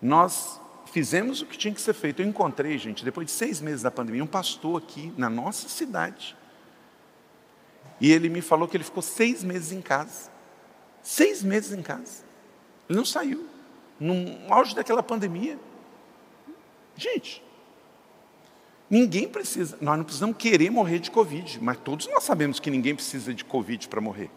nós 0.00 0.60
fizemos 0.92 1.42
o 1.42 1.46
que 1.46 1.58
tinha 1.58 1.74
que 1.74 1.80
ser 1.80 1.94
feito. 1.94 2.22
Eu 2.22 2.26
encontrei, 2.26 2.76
gente, 2.78 3.04
depois 3.04 3.26
de 3.26 3.32
seis 3.32 3.60
meses 3.60 3.82
da 3.82 3.90
pandemia, 3.90 4.22
um 4.22 4.28
pastor 4.28 4.82
aqui 4.82 5.12
na 5.16 5.28
nossa 5.28 5.68
cidade. 5.68 6.36
E 8.00 8.10
ele 8.12 8.28
me 8.28 8.40
falou 8.40 8.68
que 8.68 8.76
ele 8.76 8.84
ficou 8.84 9.02
seis 9.02 9.42
meses 9.42 9.72
em 9.72 9.80
casa. 9.80 10.30
Seis 11.02 11.42
meses 11.42 11.76
em 11.76 11.82
casa. 11.82 12.29
Ele 12.90 12.98
não 12.98 13.04
saiu. 13.06 13.46
No 13.98 14.52
auge 14.52 14.74
daquela 14.74 15.02
pandemia. 15.02 15.58
Gente, 16.96 17.42
Ninguém 18.90 19.28
precisa, 19.28 19.78
nós 19.80 19.96
não 19.96 20.02
precisamos 20.04 20.36
querer 20.36 20.68
morrer 20.68 20.98
de 20.98 21.12
Covid, 21.12 21.60
mas 21.62 21.78
todos 21.78 22.08
nós 22.08 22.24
sabemos 22.24 22.58
que 22.58 22.68
ninguém 22.72 22.92
precisa 22.92 23.32
de 23.32 23.44
Covid 23.44 23.86
para 23.86 24.00
morrer. 24.00 24.28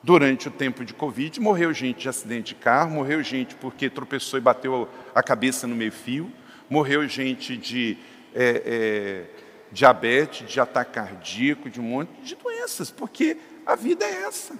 Durante 0.00 0.46
o 0.46 0.50
tempo 0.50 0.84
de 0.84 0.94
Covid, 0.94 1.40
morreu 1.40 1.74
gente 1.74 2.02
de 2.02 2.08
acidente 2.08 2.54
de 2.54 2.60
carro, 2.60 2.92
morreu 2.92 3.20
gente 3.20 3.56
porque 3.56 3.90
tropeçou 3.90 4.38
e 4.38 4.40
bateu 4.40 4.88
a 5.12 5.24
cabeça 5.24 5.66
no 5.66 5.74
meio-fio, 5.74 6.30
morreu 6.70 7.08
gente 7.08 7.56
de 7.56 7.98
é, 8.32 8.62
é, 8.64 9.42
diabetes, 9.72 10.48
de 10.48 10.60
ataque 10.60 10.92
cardíaco, 10.92 11.68
de 11.68 11.80
um 11.80 11.84
monte 11.84 12.12
de 12.22 12.36
doenças, 12.36 12.92
porque 12.92 13.36
a 13.66 13.74
vida 13.74 14.04
é 14.04 14.22
essa. 14.22 14.56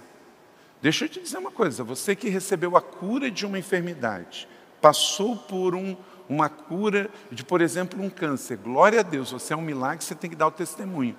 Deixa 0.81 1.05
eu 1.05 1.09
te 1.09 1.21
dizer 1.21 1.37
uma 1.37 1.51
coisa: 1.51 1.83
você 1.83 2.15
que 2.15 2.29
recebeu 2.29 2.75
a 2.75 2.81
cura 2.81 3.29
de 3.29 3.45
uma 3.45 3.59
enfermidade, 3.59 4.47
passou 4.81 5.37
por 5.37 5.75
um, 5.75 5.95
uma 6.27 6.49
cura 6.49 7.09
de, 7.31 7.43
por 7.43 7.61
exemplo, 7.61 8.01
um 8.01 8.09
câncer, 8.09 8.57
glória 8.57 8.99
a 8.99 9.03
Deus, 9.03 9.31
você 9.31 9.53
é 9.53 9.57
um 9.57 9.61
milagre, 9.61 10.03
você 10.03 10.15
tem 10.15 10.29
que 10.29 10.35
dar 10.35 10.47
o 10.47 10.51
testemunho. 10.51 11.15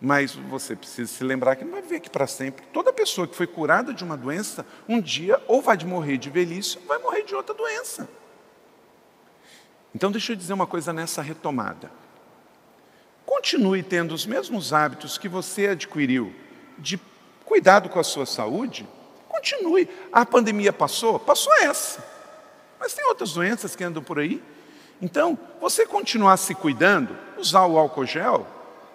Mas 0.00 0.34
você 0.34 0.74
precisa 0.74 1.10
se 1.10 1.24
lembrar 1.24 1.56
que 1.56 1.64
não 1.64 1.72
vai 1.72 1.82
viver 1.82 1.96
aqui 1.96 2.10
para 2.10 2.26
sempre. 2.26 2.64
Toda 2.72 2.92
pessoa 2.92 3.26
que 3.26 3.36
foi 3.36 3.46
curada 3.46 3.92
de 3.94 4.04
uma 4.04 4.16
doença, 4.16 4.66
um 4.88 5.00
dia 5.00 5.40
ou 5.46 5.62
vai 5.62 5.78
morrer 5.84 6.18
de 6.18 6.30
velhice 6.30 6.78
ou 6.78 6.84
vai 6.86 6.98
morrer 6.98 7.22
de 7.22 7.34
outra 7.34 7.54
doença. 7.54 8.08
Então, 9.94 10.10
deixa 10.10 10.32
eu 10.32 10.36
dizer 10.36 10.52
uma 10.52 10.66
coisa 10.66 10.92
nessa 10.92 11.22
retomada. 11.22 11.90
Continue 13.24 13.82
tendo 13.82 14.12
os 14.12 14.26
mesmos 14.26 14.72
hábitos 14.72 15.16
que 15.16 15.28
você 15.28 15.68
adquiriu 15.68 16.34
de 16.76 16.98
cuidado 17.54 17.88
com 17.88 18.00
a 18.00 18.04
sua 18.04 18.26
saúde. 18.26 18.84
Continue. 19.28 19.88
A 20.12 20.26
pandemia 20.26 20.72
passou? 20.72 21.20
Passou 21.20 21.54
essa. 21.58 22.04
Mas 22.80 22.94
tem 22.94 23.06
outras 23.06 23.32
doenças 23.32 23.76
que 23.76 23.84
andam 23.84 24.02
por 24.02 24.18
aí. 24.18 24.42
Então, 25.00 25.38
você 25.60 25.86
continuar 25.86 26.36
se 26.36 26.52
cuidando, 26.52 27.16
usar 27.38 27.64
o 27.66 27.78
álcool 27.78 28.04
gel, 28.06 28.44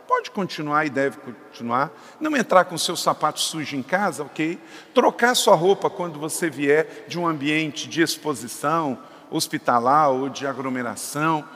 Pode 0.06 0.32
continuar 0.32 0.88
e 0.88 0.89
deve 0.89 1.19
continuar. 1.19 1.91
Não 2.19 2.36
entrar 2.36 2.65
com 2.65 2.76
seu 2.80 2.95
sapato 2.95 3.39
sujo 3.39 3.78
em 3.78 3.84
casa, 3.84 4.24
ok? 4.24 4.60
Trocar 4.91 5.36
sua 5.36 5.54
roupa 5.54 5.88
quando 5.88 6.19
você 6.19 6.50
vier 6.50 7.06
de 7.08 7.19
um 7.19 7.28
ambiente 7.28 7.88
de 7.88 8.02
exposição, 8.02 8.98
hospitalar 9.30 10.10
ou 10.10 10.28
de 10.28 10.48
aglomeração. 10.48 11.48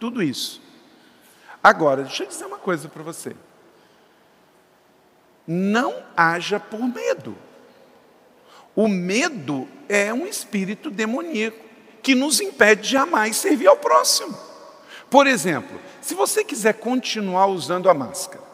Tudo 0.00 0.20
isso. 0.20 0.60
Agora, 1.62 2.02
deixa 2.02 2.24
eu 2.24 2.26
dizer 2.26 2.46
uma 2.46 2.58
coisa 2.58 2.88
para 2.88 3.04
você. 3.04 3.36
Não 5.50 6.04
haja 6.14 6.60
por 6.60 6.78
medo. 6.80 7.34
O 8.76 8.86
medo 8.86 9.66
é 9.88 10.12
um 10.12 10.26
espírito 10.26 10.90
demoníaco 10.90 11.58
que 12.02 12.14
nos 12.14 12.38
impede 12.38 12.82
de 12.82 12.88
jamais 12.90 13.34
servir 13.36 13.66
ao 13.66 13.78
próximo. 13.78 14.36
Por 15.08 15.26
exemplo, 15.26 15.80
se 16.02 16.14
você 16.14 16.44
quiser 16.44 16.74
continuar 16.74 17.46
usando 17.46 17.88
a 17.88 17.94
máscara, 17.94 18.44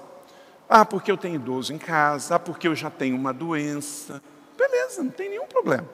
ah, 0.68 0.84
porque 0.84 1.10
eu 1.10 1.16
tenho 1.16 1.34
idoso 1.34 1.72
em 1.72 1.78
casa, 1.78 2.36
ah, 2.36 2.38
porque 2.38 2.68
eu 2.68 2.76
já 2.76 2.90
tenho 2.90 3.16
uma 3.16 3.32
doença, 3.34 4.22
beleza, 4.56 5.02
não 5.02 5.10
tem 5.10 5.30
nenhum 5.30 5.46
problema. 5.46 5.88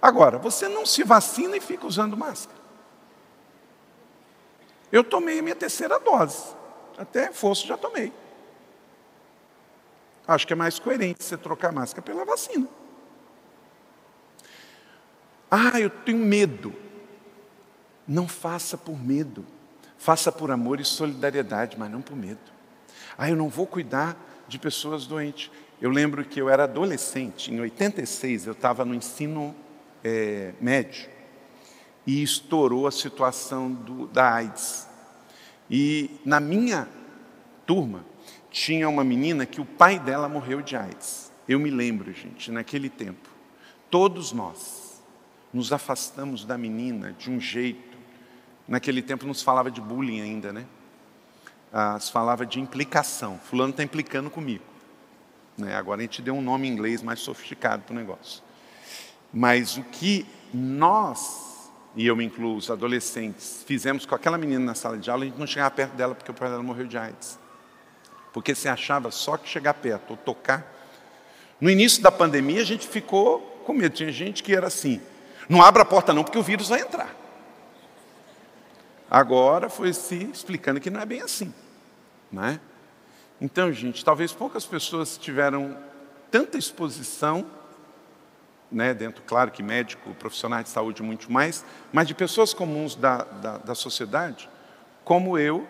Agora, 0.00 0.38
você 0.38 0.66
não 0.66 0.86
se 0.86 1.04
vacina 1.04 1.58
e 1.58 1.60
fica 1.60 1.86
usando 1.86 2.16
máscara. 2.16 2.58
Eu 4.90 5.04
tomei 5.04 5.40
a 5.40 5.42
minha 5.42 5.54
terceira 5.54 5.98
dose, 5.98 6.54
até 6.96 7.30
fosse 7.32 7.66
já 7.66 7.76
tomei. 7.76 8.12
Acho 10.26 10.46
que 10.46 10.52
é 10.52 10.56
mais 10.56 10.78
coerente 10.78 11.22
você 11.22 11.36
trocar 11.36 11.68
a 11.68 11.72
máscara 11.72 12.02
pela 12.02 12.24
vacina. 12.24 12.66
Ah, 15.50 15.80
eu 15.80 15.88
tenho 15.88 16.18
medo. 16.18 16.74
Não 18.06 18.26
faça 18.26 18.76
por 18.76 18.98
medo. 18.98 19.44
Faça 19.98 20.30
por 20.32 20.50
amor 20.50 20.80
e 20.80 20.84
solidariedade, 20.84 21.78
mas 21.78 21.90
não 21.90 22.02
por 22.02 22.16
medo. 22.16 22.40
Ah, 23.16 23.30
eu 23.30 23.36
não 23.36 23.48
vou 23.48 23.66
cuidar 23.66 24.16
de 24.48 24.58
pessoas 24.58 25.06
doentes. 25.06 25.50
Eu 25.80 25.90
lembro 25.90 26.24
que 26.24 26.40
eu 26.40 26.48
era 26.48 26.64
adolescente, 26.64 27.52
em 27.52 27.60
86, 27.60 28.46
eu 28.46 28.52
estava 28.52 28.84
no 28.84 28.94
ensino 28.94 29.54
é, 30.02 30.54
médio 30.60 31.08
e 32.06 32.22
estourou 32.22 32.86
a 32.86 32.90
situação 32.90 33.70
do, 33.70 34.06
da 34.06 34.32
AIDS. 34.34 34.88
E 35.70 36.20
na 36.24 36.40
minha 36.40 36.88
turma 37.66 38.04
tinha 38.56 38.88
uma 38.88 39.04
menina 39.04 39.44
que 39.44 39.60
o 39.60 39.66
pai 39.66 39.98
dela 39.98 40.28
morreu 40.28 40.62
de 40.62 40.76
AIDS. 40.76 41.30
Eu 41.46 41.60
me 41.60 41.70
lembro, 41.70 42.12
gente, 42.12 42.50
naquele 42.50 42.88
tempo. 42.88 43.28
Todos 43.90 44.32
nós 44.32 45.02
nos 45.52 45.72
afastamos 45.72 46.44
da 46.44 46.56
menina 46.56 47.12
de 47.12 47.30
um 47.30 47.38
jeito 47.38 47.96
Naquele 48.68 49.00
tempo 49.00 49.24
não 49.26 49.34
se 49.34 49.44
falava 49.44 49.70
de 49.70 49.80
bullying 49.80 50.20
ainda, 50.20 50.52
né? 50.52 50.66
Ah, 51.72 51.98
falava 52.00 52.44
de 52.44 52.58
implicação. 52.58 53.38
Fulano 53.44 53.70
está 53.70 53.84
implicando 53.84 54.28
comigo. 54.28 54.64
Né? 55.56 55.76
Agora 55.76 56.00
a 56.00 56.02
gente 56.02 56.20
deu 56.20 56.34
um 56.34 56.42
nome 56.42 56.66
em 56.66 56.72
inglês 56.72 57.00
mais 57.00 57.20
sofisticado 57.20 57.84
para 57.84 57.92
o 57.92 57.96
negócio. 57.96 58.42
Mas 59.32 59.76
o 59.76 59.84
que 59.84 60.26
nós, 60.52 61.70
e 61.94 62.06
eu 62.06 62.16
me 62.16 62.24
incluo, 62.24 62.56
os 62.56 62.68
adolescentes, 62.68 63.62
fizemos 63.64 64.04
com 64.04 64.16
aquela 64.16 64.36
menina 64.36 64.64
na 64.64 64.74
sala 64.74 64.98
de 64.98 65.08
aula, 65.08 65.22
a 65.22 65.26
gente 65.28 65.38
não 65.38 65.46
chegava 65.46 65.70
perto 65.70 65.94
dela 65.94 66.14
porque 66.14 66.30
o 66.30 66.34
pai 66.34 66.48
dela 66.48 66.62
morreu 66.62 66.88
de 66.88 66.98
AIDS. 66.98 67.38
Porque 68.36 68.54
se 68.54 68.68
achava 68.68 69.10
só 69.10 69.38
que 69.38 69.48
chegar 69.48 69.72
perto 69.72 70.10
ou 70.10 70.16
tocar. 70.18 70.70
No 71.58 71.70
início 71.70 72.02
da 72.02 72.12
pandemia 72.12 72.60
a 72.60 72.66
gente 72.66 72.86
ficou 72.86 73.40
com 73.64 73.72
medo. 73.72 73.94
Tinha 73.94 74.12
gente 74.12 74.42
que 74.42 74.54
era 74.54 74.66
assim: 74.66 75.00
não 75.48 75.62
abra 75.62 75.80
a 75.80 75.86
porta 75.86 76.12
não, 76.12 76.22
porque 76.22 76.36
o 76.36 76.42
vírus 76.42 76.68
vai 76.68 76.82
entrar. 76.82 77.16
Agora 79.10 79.70
foi 79.70 79.90
se 79.94 80.16
explicando 80.24 80.78
que 80.82 80.90
não 80.90 81.00
é 81.00 81.06
bem 81.06 81.22
assim. 81.22 81.50
Não 82.30 82.44
é? 82.44 82.60
Então, 83.40 83.72
gente, 83.72 84.04
talvez 84.04 84.34
poucas 84.34 84.66
pessoas 84.66 85.16
tiveram 85.16 85.74
tanta 86.30 86.58
exposição, 86.58 87.46
né, 88.70 88.92
dentro, 88.92 89.22
claro 89.26 89.50
que 89.50 89.62
médico, 89.62 90.12
profissionais 90.16 90.64
de 90.64 90.70
saúde, 90.72 91.02
muito 91.02 91.32
mais, 91.32 91.64
mas 91.90 92.06
de 92.06 92.14
pessoas 92.14 92.52
comuns 92.52 92.96
da, 92.96 93.24
da, 93.24 93.56
da 93.56 93.74
sociedade, 93.74 94.46
como 95.04 95.38
eu 95.38 95.66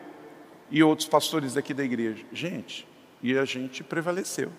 e 0.71 0.83
outros 0.83 1.09
pastores 1.09 1.57
aqui 1.57 1.73
da 1.73 1.85
igreja. 1.85 2.25
Gente, 2.33 2.87
e 3.23 3.37
a 3.37 3.45
gente 3.45 3.83
prevaleceu. 3.83 4.53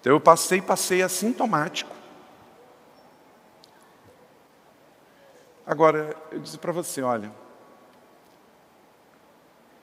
Então 0.00 0.12
eu 0.12 0.20
passei, 0.20 0.60
passei 0.60 1.02
assintomático. 1.02 1.94
Agora, 5.66 6.14
eu 6.30 6.40
disse 6.40 6.58
para 6.58 6.72
você: 6.72 7.00
olha, 7.00 7.32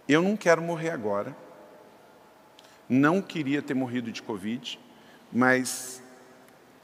eu 0.08 0.22
não 0.22 0.38
quero 0.38 0.62
morrer 0.62 0.92
agora, 0.92 1.36
não 2.88 3.22
queria 3.22 3.62
ter 3.62 3.74
morrido 3.74 4.12
de 4.12 4.22
Covid, 4.22 4.80
mas, 5.32 6.04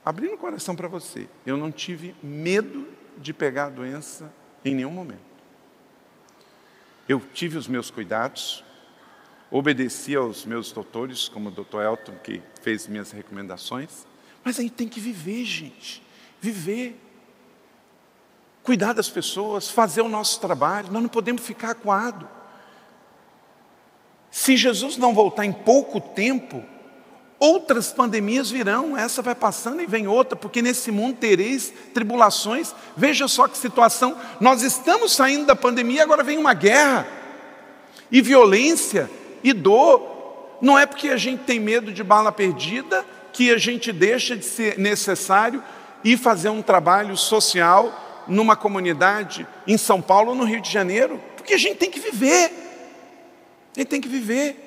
abrindo 0.04 0.34
o 0.34 0.38
coração 0.38 0.76
para 0.76 0.88
você, 0.88 1.28
eu 1.46 1.58
não 1.58 1.72
tive 1.72 2.16
medo 2.24 2.88
de 3.18 3.34
pegar 3.34 3.66
a 3.66 3.70
doença 3.70 4.34
em 4.66 4.74
nenhum 4.74 4.92
momento. 4.92 5.27
Eu 7.08 7.22
tive 7.34 7.58
os 7.58 7.68
meus 7.68 7.90
cuidados, 7.90 8.64
obedeci 9.50 10.16
aos 10.16 10.46
meus 10.46 10.72
doutores, 10.72 11.30
como 11.30 11.50
o 11.50 11.52
doutor 11.52 11.84
Elton, 11.84 12.16
que 12.24 12.42
fez 12.62 12.88
minhas 12.88 13.12
recomendações, 13.12 14.06
mas 14.44 14.60
aí 14.60 14.70
tem 14.70 14.88
que 14.88 15.00
viver, 15.00 15.46
gente, 15.46 16.04
viver. 16.42 17.04
Cuidar 18.64 18.92
das 18.92 19.10
pessoas, 19.10 19.70
fazer 19.70 20.02
o 20.02 20.10
nosso 20.10 20.42
trabalho, 20.42 20.92
nós 20.92 21.02
não 21.02 21.10
podemos 21.10 21.42
ficar 21.42 21.72
acuado. 21.72 22.28
Se 24.30 24.58
Jesus 24.58 24.98
não 24.98 25.14
voltar 25.14 25.46
em 25.46 25.54
pouco 25.54 26.02
tempo, 26.02 26.64
outras 27.40 27.92
pandemias 27.92 28.50
virão, 28.50 28.98
essa 28.98 29.22
vai 29.22 29.36
passando 29.36 29.82
e 29.82 29.86
vem 29.86 30.08
outra, 30.08 30.36
porque 30.36 30.62
nesse 30.62 30.92
mundo 30.92 31.18
tereis 31.18 31.74
tribulações. 31.94 32.74
Veja 32.96 33.28
só 33.28 33.48
que 33.48 33.58
situação, 33.58 34.18
nós 34.40 34.64
estamos 34.64 35.14
saindo 35.14 35.46
da 35.46 35.56
pandemia, 35.56 36.04
agora 36.04 36.24
vem 36.24 36.38
uma 36.38 36.54
guerra, 36.54 37.08
e 38.12 38.22
violência, 38.22 39.10
e 39.44 39.54
dor. 39.54 40.58
Não 40.62 40.78
é 40.78 40.86
porque 40.86 41.10
a 41.10 41.18
gente 41.18 41.44
tem 41.44 41.60
medo 41.60 41.92
de 41.92 42.04
bala 42.04 42.32
perdida 42.32 43.06
que 43.32 43.52
a 43.52 43.58
gente 43.58 43.92
deixa 43.92 44.36
de 44.36 44.46
ser 44.46 44.80
necessário 44.80 45.64
ir 46.04 46.18
fazer 46.18 46.50
um 46.50 46.62
trabalho 46.62 47.16
social 47.16 48.26
numa 48.28 48.56
comunidade 48.56 49.48
em 49.68 49.78
São 49.78 50.02
Paulo 50.02 50.30
ou 50.30 50.36
no 50.36 50.44
Rio 50.44 50.62
de 50.62 50.72
Janeiro, 50.72 51.22
porque 51.36 51.54
a 51.54 51.58
gente 51.58 51.78
tem 51.78 51.92
que 51.92 52.00
viver. 52.00 52.52
A 53.76 53.80
gente 53.80 53.90
tem 53.90 54.02
que 54.02 54.08
viver. 54.08 54.67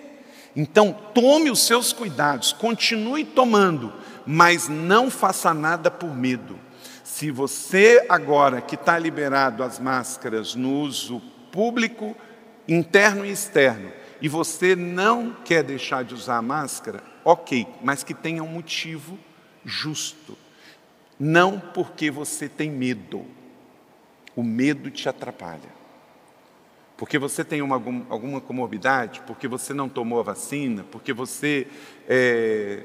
Então, 0.55 0.93
tome 1.15 1.51
os 1.51 1.67
seus 1.67 1.93
cuidados, 1.93 2.53
continue 2.53 3.25
tomando, 3.25 3.93
mas 4.27 4.69
não 4.69 5.11
faça 5.11 5.55
nada 5.55 5.91
por 5.91 6.15
medo. 6.15 6.59
Se 7.05 7.31
você 7.31 8.05
agora 8.09 8.61
que 8.61 8.75
está 8.75 8.99
liberado 8.99 9.63
as 9.63 9.79
máscaras 9.79 10.55
no 10.55 10.81
uso 10.81 11.21
público, 11.53 12.17
interno 12.67 13.25
e 13.25 13.31
externo, 13.31 13.93
e 14.21 14.29
você 14.29 14.77
não 14.77 15.35
quer 15.45 15.63
deixar 15.63 16.05
de 16.05 16.15
usar 16.15 16.37
a 16.37 16.43
máscara, 16.43 17.03
ok, 17.25 17.67
mas 17.83 18.03
que 18.03 18.15
tenha 18.15 18.43
um 18.43 18.49
motivo 18.49 19.19
justo. 19.65 20.37
Não 21.19 21.61
porque 21.61 22.11
você 22.11 22.49
tem 22.49 22.71
medo. 22.71 23.25
O 24.35 24.43
medo 24.43 24.91
te 24.91 25.09
atrapalha. 25.09 25.80
Porque 27.01 27.19
você 27.19 27.43
tem 27.43 27.63
uma, 27.63 27.77
alguma 28.11 28.43
comorbidade, 28.43 29.23
porque 29.27 29.49
você 29.49 29.73
não 29.73 29.89
tomou 29.89 30.21
a 30.21 30.23
vacina, 30.23 30.85
porque 30.91 31.15
você 31.15 31.67
é, 32.07 32.85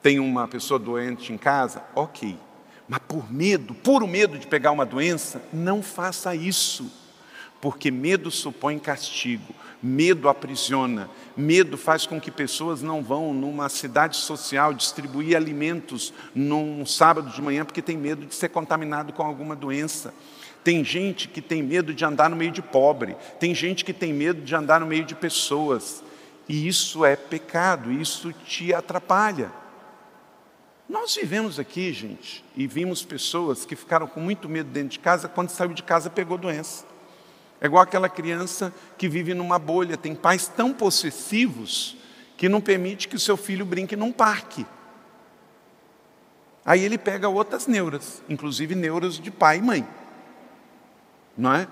tem 0.00 0.20
uma 0.20 0.46
pessoa 0.46 0.78
doente 0.78 1.32
em 1.32 1.36
casa, 1.36 1.82
ok. 1.92 2.38
Mas 2.88 3.00
por 3.00 3.32
medo, 3.32 3.74
puro 3.74 4.06
medo 4.06 4.38
de 4.38 4.46
pegar 4.46 4.70
uma 4.70 4.86
doença, 4.86 5.42
não 5.52 5.82
faça 5.82 6.36
isso. 6.36 6.88
Porque 7.60 7.90
medo 7.90 8.30
supõe 8.30 8.78
castigo, 8.78 9.52
medo 9.82 10.28
aprisiona, 10.28 11.10
medo 11.36 11.76
faz 11.76 12.06
com 12.06 12.20
que 12.20 12.30
pessoas 12.30 12.80
não 12.80 13.02
vão 13.02 13.34
numa 13.34 13.68
cidade 13.68 14.16
social 14.18 14.72
distribuir 14.72 15.36
alimentos 15.36 16.14
num 16.32 16.86
sábado 16.86 17.28
de 17.28 17.42
manhã 17.42 17.64
porque 17.64 17.82
tem 17.82 17.96
medo 17.96 18.24
de 18.24 18.36
ser 18.36 18.50
contaminado 18.50 19.12
com 19.12 19.24
alguma 19.24 19.56
doença. 19.56 20.14
Tem 20.64 20.84
gente 20.84 21.28
que 21.28 21.40
tem 21.40 21.62
medo 21.62 21.92
de 21.92 22.04
andar 22.04 22.30
no 22.30 22.36
meio 22.36 22.52
de 22.52 22.62
pobre, 22.62 23.16
tem 23.40 23.54
gente 23.54 23.84
que 23.84 23.92
tem 23.92 24.12
medo 24.12 24.42
de 24.42 24.54
andar 24.54 24.78
no 24.78 24.86
meio 24.86 25.04
de 25.04 25.14
pessoas, 25.14 26.04
e 26.48 26.68
isso 26.68 27.04
é 27.04 27.16
pecado, 27.16 27.90
isso 27.90 28.32
te 28.32 28.72
atrapalha. 28.72 29.50
Nós 30.88 31.16
vivemos 31.16 31.58
aqui, 31.58 31.92
gente, 31.92 32.44
e 32.56 32.66
vimos 32.66 33.04
pessoas 33.04 33.64
que 33.64 33.74
ficaram 33.74 34.06
com 34.06 34.20
muito 34.20 34.48
medo 34.48 34.70
dentro 34.70 34.90
de 34.90 34.98
casa, 35.00 35.28
quando 35.28 35.50
saiu 35.50 35.72
de 35.72 35.82
casa 35.82 36.08
pegou 36.08 36.38
doença. 36.38 36.84
É 37.60 37.66
igual 37.66 37.82
aquela 37.82 38.08
criança 38.08 38.72
que 38.96 39.08
vive 39.08 39.34
numa 39.34 39.58
bolha, 39.58 39.96
tem 39.96 40.14
pais 40.14 40.46
tão 40.46 40.72
possessivos 40.72 41.96
que 42.36 42.48
não 42.48 42.60
permite 42.60 43.08
que 43.08 43.16
o 43.16 43.20
seu 43.20 43.36
filho 43.36 43.64
brinque 43.64 43.96
num 43.96 44.12
parque. 44.12 44.66
Aí 46.64 46.84
ele 46.84 46.98
pega 46.98 47.28
outras 47.28 47.66
neuras, 47.66 48.22
inclusive 48.28 48.74
neuras 48.74 49.18
de 49.18 49.30
pai 49.30 49.58
e 49.58 49.62
mãe 49.62 50.01
não 51.36 51.54
é? 51.54 51.68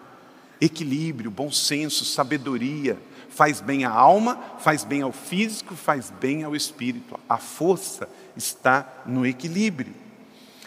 Equilíbrio, 0.60 1.30
bom 1.30 1.50
senso, 1.50 2.04
sabedoria, 2.04 2.98
faz 3.28 3.60
bem 3.60 3.84
à 3.84 3.90
alma, 3.90 4.38
faz 4.58 4.84
bem 4.84 5.02
ao 5.02 5.12
físico, 5.12 5.74
faz 5.74 6.10
bem 6.20 6.44
ao 6.44 6.54
espírito. 6.54 7.18
A 7.28 7.38
força 7.38 8.08
está 8.36 9.02
no 9.06 9.24
equilíbrio. 9.26 9.94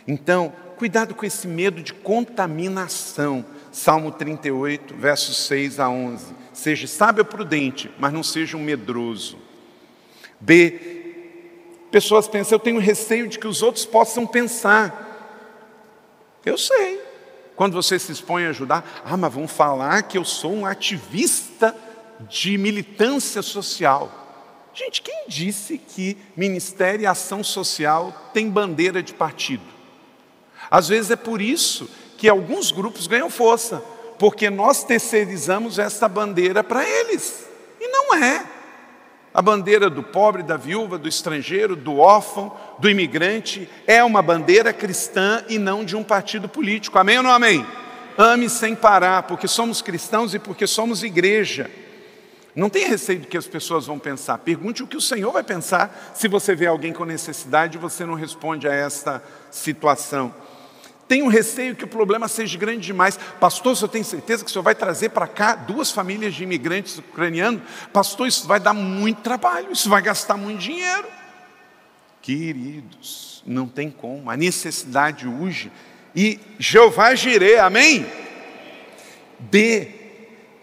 Então, 0.08 0.52
cuidado 0.78 1.14
com 1.14 1.26
esse 1.26 1.48
medo 1.48 1.82
de 1.82 1.94
contaminação. 1.94 3.46
Salmo 3.72 4.12
38, 4.12 4.96
versos 4.96 5.38
6 5.46 5.80
a 5.80 5.90
11. 5.90 6.34
Seja 6.54 6.88
sábio 6.88 7.26
prudente, 7.26 7.92
mas 8.00 8.14
não 8.14 8.24
seja 8.24 8.58
um 8.58 8.64
medroso. 8.64 9.38
B. 10.40 11.02
Pessoas 11.92 12.28
pensam, 12.28 12.56
eu 12.56 12.60
tenho 12.60 12.80
receio 12.80 13.28
de 13.28 13.38
que 13.38 13.48
os 13.48 13.62
outros 13.62 13.86
possam 13.86 14.26
pensar. 14.26 15.12
Eu 16.44 16.58
sei, 16.58 17.03
quando 17.56 17.74
você 17.74 18.00
se 18.00 18.12
expõe 18.12 18.46
a 18.46 18.50
ajudar, 18.50 19.04
ah, 19.06 19.18
mas 19.18 19.34
vão 19.34 19.48
falar 19.48 20.04
que 20.04 20.18
eu 20.18 20.26
sou 20.26 20.54
um 20.54 20.66
ativista 20.66 21.76
de 22.30 22.58
militância 22.58 23.42
social. 23.42 24.12
Gente, 24.74 25.02
quem 25.02 25.26
disse 25.28 25.78
que 25.78 26.18
ministério 26.36 27.04
e 27.04 27.06
ação 27.06 27.44
social 27.44 28.32
tem 28.34 28.50
bandeira 28.50 29.04
de 29.04 29.14
partido? 29.14 29.64
Às 30.70 30.88
vezes 30.88 31.12
é 31.12 31.16
por 31.16 31.42
isso 31.42 31.90
que 32.18 32.28
alguns 32.28 32.72
grupos 32.72 33.06
ganham 33.06 33.30
força, 33.30 33.84
porque 34.18 34.50
nós 34.50 34.84
terceirizamos 34.84 35.78
essa 35.78 36.08
bandeira 36.08 36.64
para 36.64 36.88
eles. 36.88 37.46
E 37.80 37.88
não 37.88 38.16
é. 38.16 38.46
A 39.34 39.42
bandeira 39.42 39.90
do 39.90 40.04
pobre, 40.04 40.44
da 40.44 40.56
viúva, 40.56 40.98
do 40.98 41.10
estrangeiro, 41.10 41.76
do 41.76 41.98
órfão, 41.98 42.56
do 42.78 42.88
imigrante 42.88 43.68
é 43.88 44.04
uma 44.04 44.22
bandeira 44.22 44.72
cristã 44.72 45.44
e 45.50 45.58
não 45.58 45.84
de 45.84 45.96
um 45.96 46.04
partido 46.04 46.48
político. 46.48 47.00
Amém 47.00 47.18
ou 47.18 47.24
não 47.24 47.32
amém? 47.32 47.66
Ame 48.16 48.48
sem 48.48 48.76
parar, 48.76 49.24
porque 49.24 49.48
somos 49.48 49.82
cristãos 49.82 50.36
e 50.36 50.40
porque 50.40 50.68
somos 50.68 51.02
igreja. 51.02 51.70
Não 52.56 52.70
tenha 52.70 52.88
receio 52.88 53.22
do 53.22 53.28
que 53.28 53.38
as 53.38 53.48
pessoas 53.48 53.88
vão 53.88 53.98
pensar. 53.98 54.38
Pergunte 54.38 54.84
o 54.84 54.88
que 54.88 54.98
o 54.98 55.02
Senhor 55.02 55.32
vai 55.32 55.44
pensar 55.44 56.14
se 56.14 56.28
você 56.28 56.54
vê 56.54 56.68
alguém 56.68 56.94
com 56.94 57.04
necessidade 57.04 57.78
e 57.78 57.82
você 57.82 58.06
não 58.06 58.14
responde 58.14 58.68
a 58.68 58.74
esta 58.74 59.24
situação. 59.50 60.32
Tenho 61.08 61.28
receio 61.28 61.76
que 61.76 61.84
o 61.84 61.88
problema 61.88 62.28
seja 62.28 62.58
grande 62.58 62.86
demais. 62.86 63.20
Pastor, 63.40 63.78
eu 63.82 63.88
tenho 63.88 64.06
certeza 64.06 64.44
que 64.44 64.50
o 64.50 64.54
senhor 64.54 64.64
vai 64.64 64.74
trazer 64.74 65.10
para 65.10 65.28
cá 65.28 65.56
duas 65.56 65.92
famílias 65.92 66.34
de 66.34 66.44
imigrantes 66.44 66.98
ucranianos? 66.98 67.62
Pastor, 67.92 68.28
isso 68.28 68.48
vai 68.48 68.60
dar 68.60 68.74
muito 68.74 69.22
trabalho, 69.22 69.72
isso 69.72 69.90
vai 69.90 70.02
gastar 70.02 70.38
muito 70.38 70.60
dinheiro. 70.60 71.08
Queridos, 72.22 73.44
não 73.46 73.68
tem 73.68 73.92
como, 73.92 74.32
a 74.32 74.38
necessidade 74.38 75.28
urge. 75.28 75.72
E 76.16 76.40
Jeová 76.58 77.14
girei, 77.16 77.58
amém? 77.58 78.06
B. 79.40 79.90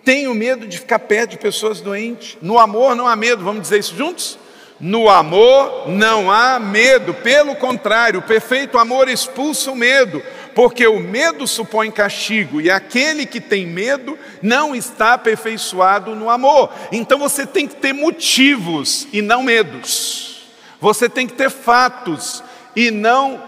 Tenho 0.05 0.35
medo 0.35 0.66
de 0.66 0.79
ficar 0.79 0.98
perto 1.00 1.33
de 1.33 1.38
pessoas 1.38 1.81
doentes. 1.81 2.38
No 2.40 2.59
amor 2.59 2.96
não 2.96 3.07
há 3.07 3.14
medo, 3.14 3.44
vamos 3.44 3.62
dizer 3.62 3.79
isso 3.79 3.94
juntos? 3.94 4.38
No 4.81 5.11
amor 5.11 5.90
não 5.90 6.31
há 6.31 6.59
medo, 6.59 7.12
pelo 7.12 7.55
contrário, 7.55 8.21
o 8.21 8.23
perfeito 8.23 8.79
amor 8.79 9.11
expulsa 9.11 9.71
o 9.71 9.77
medo, 9.77 10.23
porque 10.55 10.87
o 10.87 10.99
medo 10.99 11.47
supõe 11.47 11.90
castigo, 11.90 12.62
e 12.62 12.71
aquele 12.71 13.27
que 13.27 13.43
tem 13.43 13.66
medo 13.66 14.19
não 14.40 14.75
está 14.75 15.12
aperfeiçoado 15.12 16.16
no 16.16 16.31
amor. 16.31 16.73
Então 16.90 17.19
você 17.19 17.47
tem 17.47 17.69
que 17.69 17.77
ter 17.77 17.93
motivos 17.93 19.07
e 19.12 19.21
não 19.21 19.43
medos, 19.43 20.51
você 20.81 21.11
tem 21.11 21.27
que 21.27 21.35
ter 21.35 21.51
fatos 21.51 22.43
e 22.75 22.90
não 22.90 23.43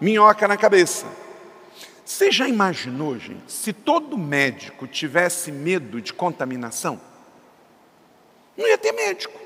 minhoca 0.00 0.48
na 0.48 0.56
cabeça. 0.56 1.06
Você 2.04 2.32
já 2.32 2.48
imaginou, 2.48 3.16
gente, 3.16 3.50
se 3.50 3.72
todo 3.72 4.18
médico 4.18 4.88
tivesse 4.88 5.52
medo 5.52 6.00
de 6.00 6.12
contaminação? 6.12 7.00
Não 8.56 8.68
ia 8.68 8.76
ter 8.76 8.92
médico. 8.92 9.43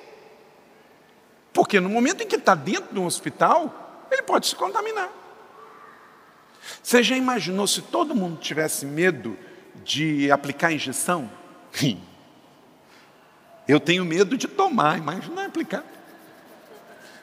Porque 1.58 1.80
no 1.80 1.88
momento 1.88 2.22
em 2.22 2.26
que 2.28 2.36
está 2.36 2.54
dentro 2.54 2.94
de 2.94 3.00
um 3.00 3.04
hospital, 3.04 4.06
ele 4.12 4.22
pode 4.22 4.46
se 4.46 4.54
contaminar. 4.54 5.10
Você 6.80 7.02
já 7.02 7.16
imaginou 7.16 7.66
se 7.66 7.82
todo 7.82 8.14
mundo 8.14 8.38
tivesse 8.38 8.86
medo 8.86 9.36
de 9.84 10.30
aplicar 10.30 10.70
injeção? 10.70 11.28
Eu 13.66 13.80
tenho 13.80 14.04
medo 14.04 14.38
de 14.38 14.46
tomar, 14.46 14.98
imagina 14.98 15.46
aplicar. 15.46 15.82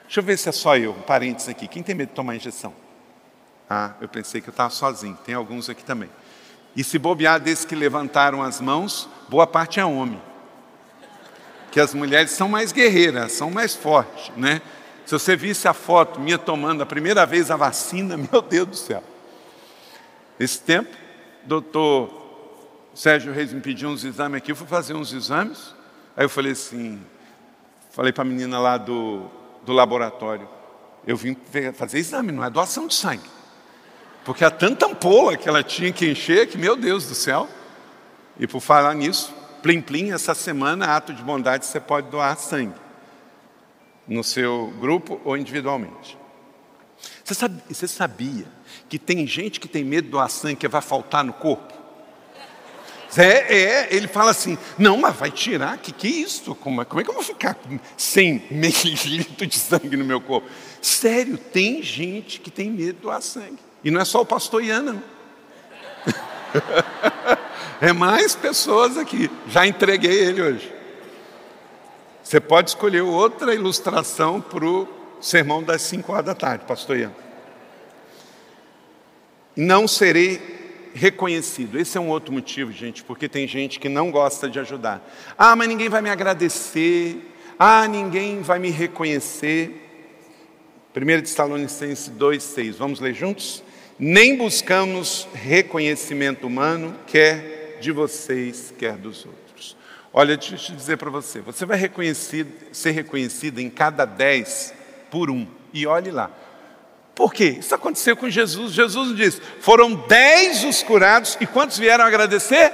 Deixa 0.04 0.20
eu 0.20 0.24
ver 0.26 0.38
se 0.38 0.50
é 0.50 0.52
só 0.52 0.76
eu, 0.76 0.92
um 0.92 1.02
parênteses 1.02 1.48
aqui. 1.48 1.66
Quem 1.66 1.82
tem 1.82 1.96
medo 1.96 2.10
de 2.10 2.16
tomar 2.16 2.36
injeção? 2.36 2.74
Ah, 3.70 3.94
eu 4.02 4.10
pensei 4.10 4.42
que 4.42 4.50
eu 4.50 4.52
estava 4.52 4.70
sozinho, 4.70 5.18
tem 5.26 5.34
alguns 5.34 5.70
aqui 5.70 5.86
também. 5.86 6.10
E 6.76 6.84
se 6.84 7.00
bobear 7.00 7.40
desses 7.40 7.64
que 7.64 7.74
levantaram 7.74 8.44
as 8.44 8.60
mãos, 8.60 9.08
boa 9.30 9.48
parte 9.48 9.80
é 9.80 9.86
homem 9.86 10.22
que 11.76 11.80
as 11.82 11.94
mulheres 11.94 12.32
são 12.32 12.48
mais 12.48 12.72
guerreiras, 12.72 13.34
são 13.34 13.52
mais 13.52 13.76
fortes, 13.76 14.32
né? 14.38 14.62
Se 15.06 15.12
você 15.12 15.36
visse 15.36 15.68
a 15.68 15.74
foto 15.74 16.22
minha 16.22 16.38
tomando 16.38 16.82
a 16.82 16.86
primeira 16.86 17.26
vez 17.26 17.52
a 17.52 17.58
vacina, 17.58 18.16
meu 18.32 18.42
Deus 18.42 18.68
do 18.70 18.76
céu. 18.78 19.04
Esse 20.40 20.58
tempo, 20.62 20.96
doutor 21.44 22.10
Sérgio 22.94 23.34
Reis 23.34 23.52
me 23.52 23.60
pediu 23.60 23.90
uns 23.90 24.06
exames 24.06 24.38
aqui, 24.38 24.54
eu 24.54 24.56
fui 24.56 24.66
fazer 24.66 24.94
uns 24.94 25.12
exames. 25.12 25.76
Aí 26.16 26.24
eu 26.24 26.30
falei 26.30 26.54
assim, 26.54 26.98
falei 27.92 28.14
para 28.14 28.22
a 28.22 28.26
menina 28.26 28.58
lá 28.58 28.78
do, 28.78 29.30
do 29.66 29.74
laboratório, 29.74 30.48
eu 31.06 31.18
vim 31.18 31.36
fazer 31.74 31.98
exame, 31.98 32.32
não 32.32 32.42
é 32.42 32.50
doação 32.50 32.88
de 32.88 32.96
sangue. 32.96 33.30
Porque 34.24 34.46
há 34.46 34.50
tanta 34.50 34.86
ampola 34.86 35.36
que 35.36 35.50
ela 35.50 35.62
tinha 35.62 35.92
que 35.92 36.10
encher 36.10 36.48
que, 36.48 36.58
meu 36.58 36.78
Deus 36.78 37.06
do 37.06 37.16
céu. 37.16 37.50
E 38.40 38.48
por 38.48 38.62
falar 38.62 38.94
nisso, 38.94 39.36
Plim 39.66 39.82
Plim, 39.82 40.12
essa 40.12 40.36
semana, 40.36 40.96
ato 40.96 41.12
de 41.12 41.24
bondade, 41.24 41.66
você 41.66 41.80
pode 41.80 42.08
doar 42.12 42.38
sangue. 42.38 42.76
No 44.08 44.24
seu 44.24 44.72
grupo 44.80 45.20
ou 45.26 45.36
individualmente. 45.36 46.16
Você, 47.24 47.34
sabe, 47.34 47.60
você 47.68 47.88
sabia 47.88 48.46
que 48.88 49.00
tem 49.00 49.26
gente 49.26 49.60
que 49.60 49.68
tem 49.68 49.84
medo 49.84 50.06
de 50.06 50.12
doar 50.12 50.30
sangue 50.30 50.58
que 50.58 50.68
vai 50.68 50.84
faltar 50.84 51.24
no 51.24 51.34
corpo? 51.34 51.74
É, 53.18 53.56
é, 53.56 53.88
ele 53.90 54.08
fala 54.08 54.30
assim, 54.30 54.56
não, 54.78 54.98
mas 54.98 55.16
vai 55.16 55.32
tirar, 55.32 55.80
que 55.80 55.92
que 55.92 56.06
é 56.06 56.12
isso? 56.12 56.54
Como, 56.54 56.84
é, 56.84 56.86
como 56.86 57.02
é 57.02 57.04
que 57.04 57.10
eu 57.10 57.16
vou 57.16 57.24
ficar 57.24 57.56
com 57.56 57.80
100 57.98 58.44
mililitros 58.54 59.50
de 59.50 59.58
sangue 59.58 59.98
no 59.98 60.06
meu 60.06 60.22
corpo? 60.22 60.48
Sério, 60.80 61.40
tem 61.40 61.82
gente 61.82 62.40
que 62.40 62.52
tem 62.52 62.70
medo 62.70 62.98
de 62.98 63.02
doar 63.02 63.20
sangue. 63.20 63.58
E 63.84 63.90
não 63.90 64.00
é 64.00 64.06
só 64.06 64.22
o 64.22 64.26
pastor 64.28 64.64
Ian, 64.64 64.84
não. 64.84 65.04
É 67.82 67.92
mais 67.92 68.36
pessoas 68.36 68.98
aqui. 68.98 69.30
Já 69.48 69.66
entreguei 69.68 70.12
ele 70.12 70.42
hoje. 70.42 70.74
Você 72.24 72.40
pode 72.40 72.70
escolher 72.70 73.02
outra 73.02 73.54
ilustração 73.54 74.42
para 74.42 74.66
o 74.66 74.88
sermão 75.22 75.62
das 75.62 75.82
5 75.84 76.12
horas 76.12 76.26
da 76.26 76.34
tarde, 76.34 76.66
pastor 76.66 76.98
Ian. 76.98 77.14
Não 79.56 79.88
serei 79.88 80.42
reconhecido. 80.94 81.80
Esse 81.80 81.98
é 81.98 82.02
um 82.02 82.10
outro 82.10 82.34
motivo, 82.34 82.72
gente, 82.72 83.04
porque 83.04 83.30
tem 83.30 83.48
gente 83.48 83.80
que 83.80 83.90
não 83.90 84.10
gosta 84.10 84.50
de 84.50 84.60
ajudar. 84.60 85.08
Ah, 85.38 85.56
mas 85.56 85.68
ninguém 85.68 85.90
vai 85.90 86.02
me 86.02 86.10
agradecer. 86.10 87.32
Ah, 87.60 87.88
ninguém 87.88 88.42
vai 88.42 88.60
me 88.60 88.72
reconhecer. 88.72 89.82
1 90.96 91.22
Tessalonicenses 91.22 92.10
2,6. 92.10 92.74
Vamos 92.78 93.00
ler 93.00 93.14
juntos? 93.14 93.62
Nem 94.00 94.36
buscamos 94.36 95.28
reconhecimento 95.34 96.48
humano, 96.48 96.96
quer 97.08 97.55
de 97.86 97.92
vocês, 97.92 98.74
quer 98.78 98.98
dos 98.98 99.26
outros. 99.26 99.78
Olha, 100.12 100.36
deixa 100.36 100.72
eu 100.72 100.76
dizer 100.76 100.98
para 100.98 101.10
você: 101.10 101.40
você 101.40 101.66
vai 101.66 101.78
reconhecido, 101.78 102.52
ser 102.74 102.92
reconhecido 102.92 103.60
em 103.60 103.70
cada 103.70 104.06
dez 104.06 104.74
por 105.12 105.30
um. 105.30 105.48
E 105.72 105.86
olhe 105.86 106.10
lá. 106.10 106.32
Por 107.14 107.34
quê? 107.34 107.58
Isso 107.60 107.74
aconteceu 107.76 108.18
com 108.18 108.28
Jesus. 108.30 108.74
Jesus 108.74 109.16
diz: 109.16 109.42
foram 109.60 109.94
dez 109.94 110.64
os 110.64 110.82
curados, 110.82 111.38
e 111.40 111.46
quantos 111.46 111.78
vieram 111.78 112.04
agradecer? 112.04 112.74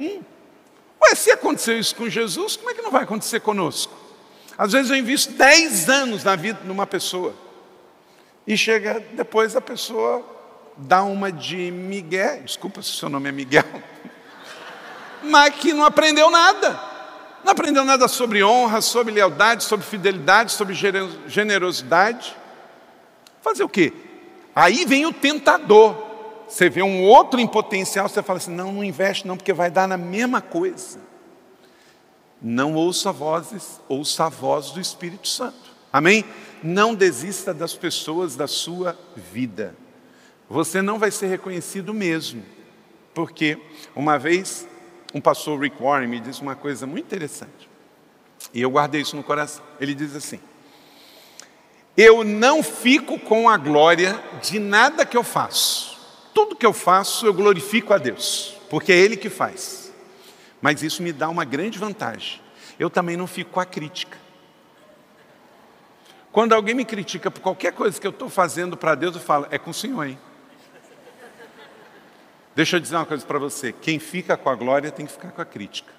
Um. 0.00 0.22
Ué, 1.02 1.14
se 1.14 1.32
aconteceu 1.32 1.78
isso 1.78 1.94
com 1.96 2.08
Jesus, 2.08 2.56
como 2.56 2.70
é 2.70 2.74
que 2.74 2.82
não 2.82 2.90
vai 2.90 3.02
acontecer 3.02 3.40
conosco? 3.40 3.92
Às 4.56 4.72
vezes 4.72 4.90
eu 4.90 4.96
invisto 4.96 5.32
dez 5.32 5.88
anos 5.88 6.22
na 6.22 6.36
vida 6.36 6.60
de 6.62 6.70
uma 6.70 6.86
pessoa, 6.86 7.34
e 8.46 8.56
chega 8.56 9.04
depois 9.12 9.56
a 9.56 9.60
pessoa 9.60 10.33
dá 10.76 11.02
uma 11.02 11.30
de 11.30 11.70
Miguel, 11.70 12.42
desculpa 12.42 12.82
se 12.82 12.90
o 12.90 12.94
seu 12.94 13.08
nome 13.08 13.28
é 13.28 13.32
Miguel, 13.32 13.64
mas 15.22 15.54
que 15.54 15.72
não 15.72 15.84
aprendeu 15.84 16.30
nada. 16.30 16.94
Não 17.44 17.52
aprendeu 17.52 17.84
nada 17.84 18.08
sobre 18.08 18.42
honra, 18.42 18.80
sobre 18.80 19.12
lealdade, 19.12 19.64
sobre 19.64 19.84
fidelidade, 19.84 20.52
sobre 20.52 20.74
generosidade. 21.26 22.34
Fazer 23.42 23.62
o 23.62 23.68
quê? 23.68 23.92
Aí 24.54 24.86
vem 24.86 25.04
o 25.04 25.12
tentador. 25.12 25.94
Você 26.48 26.70
vê 26.70 26.82
um 26.82 27.02
outro 27.02 27.38
em 27.38 27.46
potencial, 27.46 28.08
você 28.08 28.22
fala 28.22 28.38
assim: 28.38 28.54
não, 28.54 28.72
não 28.72 28.82
investe 28.82 29.26
não, 29.26 29.36
porque 29.36 29.52
vai 29.52 29.70
dar 29.70 29.86
na 29.86 29.98
mesma 29.98 30.40
coisa. 30.40 30.98
Não 32.40 32.74
ouça 32.74 33.12
vozes, 33.12 33.80
ouça 33.88 34.24
a 34.24 34.28
voz 34.28 34.70
do 34.70 34.80
Espírito 34.80 35.28
Santo. 35.28 35.74
Amém? 35.92 36.24
Não 36.62 36.94
desista 36.94 37.52
das 37.52 37.74
pessoas 37.74 38.36
da 38.36 38.46
sua 38.46 38.98
vida. 39.16 39.76
Você 40.54 40.80
não 40.80 41.00
vai 41.00 41.10
ser 41.10 41.26
reconhecido 41.26 41.92
mesmo. 41.92 42.40
Porque 43.12 43.58
uma 43.92 44.16
vez 44.16 44.68
um 45.12 45.20
pastor 45.20 45.60
Rick 45.60 45.82
Warren 45.82 46.06
me 46.06 46.20
disse 46.20 46.42
uma 46.42 46.54
coisa 46.54 46.86
muito 46.86 47.06
interessante. 47.06 47.68
E 48.52 48.62
eu 48.62 48.70
guardei 48.70 49.00
isso 49.00 49.16
no 49.16 49.24
coração. 49.24 49.64
Ele 49.80 49.96
diz 49.96 50.14
assim: 50.14 50.38
Eu 51.96 52.22
não 52.22 52.62
fico 52.62 53.18
com 53.18 53.48
a 53.48 53.56
glória 53.56 54.22
de 54.44 54.60
nada 54.60 55.04
que 55.04 55.16
eu 55.16 55.24
faço. 55.24 55.98
Tudo 56.32 56.54
que 56.54 56.64
eu 56.64 56.72
faço 56.72 57.26
eu 57.26 57.34
glorifico 57.34 57.92
a 57.92 57.98
Deus, 57.98 58.56
porque 58.70 58.92
é 58.92 58.96
Ele 58.96 59.16
que 59.16 59.28
faz. 59.28 59.92
Mas 60.62 60.84
isso 60.84 61.02
me 61.02 61.12
dá 61.12 61.28
uma 61.28 61.44
grande 61.44 61.80
vantagem. 61.80 62.40
Eu 62.78 62.88
também 62.88 63.16
não 63.16 63.26
fico 63.26 63.50
com 63.50 63.60
a 63.60 63.66
crítica. 63.66 64.16
Quando 66.30 66.52
alguém 66.52 66.76
me 66.76 66.84
critica 66.84 67.28
por 67.28 67.40
qualquer 67.40 67.72
coisa 67.72 68.00
que 68.00 68.06
eu 68.06 68.12
estou 68.12 68.28
fazendo 68.28 68.76
para 68.76 68.94
Deus, 68.94 69.16
eu 69.16 69.20
falo, 69.20 69.48
é 69.50 69.58
com 69.58 69.72
o 69.72 69.74
Senhor, 69.74 70.04
hein? 70.04 70.16
Deixa 72.54 72.76
eu 72.76 72.80
dizer 72.80 72.96
uma 72.96 73.06
coisa 73.06 73.24
para 73.26 73.38
você: 73.38 73.72
quem 73.72 73.98
fica 73.98 74.36
com 74.36 74.48
a 74.48 74.54
glória 74.54 74.90
tem 74.90 75.06
que 75.06 75.12
ficar 75.12 75.32
com 75.32 75.42
a 75.42 75.44
crítica. 75.44 75.92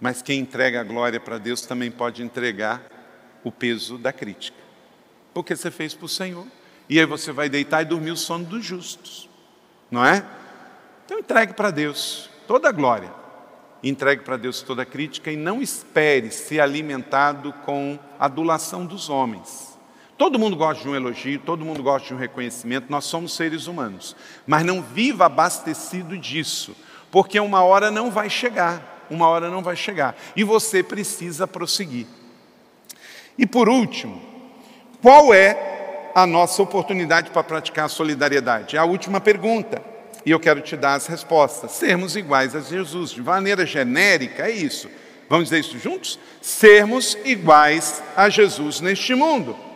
Mas 0.00 0.20
quem 0.20 0.40
entrega 0.40 0.80
a 0.80 0.84
glória 0.84 1.20
para 1.20 1.38
Deus 1.38 1.62
também 1.62 1.90
pode 1.90 2.22
entregar 2.22 2.82
o 3.44 3.52
peso 3.52 3.96
da 3.96 4.12
crítica. 4.12 4.58
Porque 5.32 5.54
você 5.54 5.70
fez 5.70 5.94
para 5.94 6.06
o 6.06 6.08
Senhor. 6.08 6.46
E 6.88 6.98
aí 6.98 7.06
você 7.06 7.32
vai 7.32 7.48
deitar 7.48 7.82
e 7.82 7.84
dormir 7.84 8.10
o 8.10 8.16
sono 8.16 8.44
dos 8.44 8.64
justos. 8.64 9.28
Não 9.90 10.04
é? 10.04 10.24
Então 11.04 11.18
entregue 11.18 11.54
para 11.54 11.70
Deus 11.70 12.28
toda 12.46 12.68
a 12.68 12.72
glória. 12.72 13.12
Entregue 13.82 14.22
para 14.22 14.36
Deus 14.36 14.62
toda 14.62 14.82
a 14.82 14.86
crítica 14.86 15.30
e 15.30 15.36
não 15.36 15.62
espere 15.62 16.30
ser 16.30 16.60
alimentado 16.60 17.52
com 17.64 17.98
adulação 18.18 18.84
dos 18.84 19.08
homens. 19.08 19.71
Todo 20.22 20.38
mundo 20.38 20.54
gosta 20.54 20.84
de 20.84 20.88
um 20.88 20.94
elogio, 20.94 21.40
todo 21.40 21.64
mundo 21.64 21.82
gosta 21.82 22.06
de 22.06 22.14
um 22.14 22.16
reconhecimento, 22.16 22.86
nós 22.88 23.06
somos 23.06 23.34
seres 23.34 23.66
humanos. 23.66 24.14
Mas 24.46 24.64
não 24.64 24.80
viva 24.80 25.26
abastecido 25.26 26.16
disso, 26.16 26.76
porque 27.10 27.40
uma 27.40 27.64
hora 27.64 27.90
não 27.90 28.08
vai 28.08 28.30
chegar, 28.30 29.04
uma 29.10 29.26
hora 29.26 29.50
não 29.50 29.64
vai 29.64 29.74
chegar. 29.74 30.14
E 30.36 30.44
você 30.44 30.80
precisa 30.80 31.44
prosseguir. 31.48 32.06
E 33.36 33.44
por 33.44 33.68
último, 33.68 34.22
qual 35.02 35.34
é 35.34 36.12
a 36.14 36.24
nossa 36.24 36.62
oportunidade 36.62 37.32
para 37.32 37.42
praticar 37.42 37.86
a 37.86 37.88
solidariedade? 37.88 38.76
É 38.76 38.78
a 38.78 38.84
última 38.84 39.20
pergunta. 39.20 39.82
E 40.24 40.30
eu 40.30 40.38
quero 40.38 40.60
te 40.60 40.76
dar 40.76 40.94
as 40.94 41.08
respostas. 41.08 41.72
Sermos 41.72 42.14
iguais 42.14 42.54
a 42.54 42.60
Jesus. 42.60 43.10
De 43.10 43.20
maneira 43.20 43.66
genérica, 43.66 44.46
é 44.46 44.52
isso. 44.52 44.88
Vamos 45.28 45.46
dizer 45.46 45.58
isso 45.58 45.80
juntos? 45.80 46.16
Sermos 46.40 47.18
iguais 47.24 48.00
a 48.16 48.28
Jesus 48.28 48.80
neste 48.80 49.16
mundo. 49.16 49.71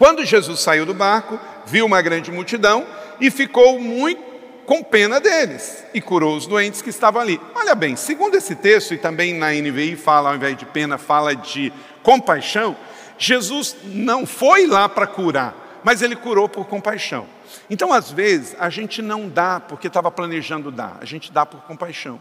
Quando 0.00 0.24
Jesus 0.24 0.60
saiu 0.60 0.86
do 0.86 0.94
barco, 0.94 1.38
viu 1.66 1.84
uma 1.84 2.00
grande 2.00 2.32
multidão 2.32 2.86
e 3.20 3.30
ficou 3.30 3.78
muito 3.78 4.22
com 4.64 4.82
pena 4.82 5.20
deles 5.20 5.84
e 5.92 6.00
curou 6.00 6.38
os 6.38 6.46
doentes 6.46 6.80
que 6.80 6.88
estavam 6.88 7.20
ali. 7.20 7.38
Olha 7.54 7.74
bem, 7.74 7.94
segundo 7.96 8.34
esse 8.34 8.56
texto, 8.56 8.94
e 8.94 8.96
também 8.96 9.34
na 9.34 9.52
NVI 9.52 9.96
fala, 9.96 10.30
ao 10.30 10.36
invés 10.36 10.56
de 10.56 10.64
pena, 10.64 10.96
fala 10.96 11.36
de 11.36 11.70
compaixão, 12.02 12.78
Jesus 13.18 13.76
não 13.84 14.24
foi 14.24 14.66
lá 14.66 14.88
para 14.88 15.06
curar, 15.06 15.82
mas 15.84 16.00
ele 16.00 16.16
curou 16.16 16.48
por 16.48 16.64
compaixão. 16.64 17.26
Então, 17.68 17.92
às 17.92 18.10
vezes, 18.10 18.56
a 18.58 18.70
gente 18.70 19.02
não 19.02 19.28
dá 19.28 19.60
porque 19.60 19.88
estava 19.88 20.10
planejando 20.10 20.70
dar, 20.70 20.96
a 20.98 21.04
gente 21.04 21.30
dá 21.30 21.44
por 21.44 21.60
compaixão. 21.64 22.18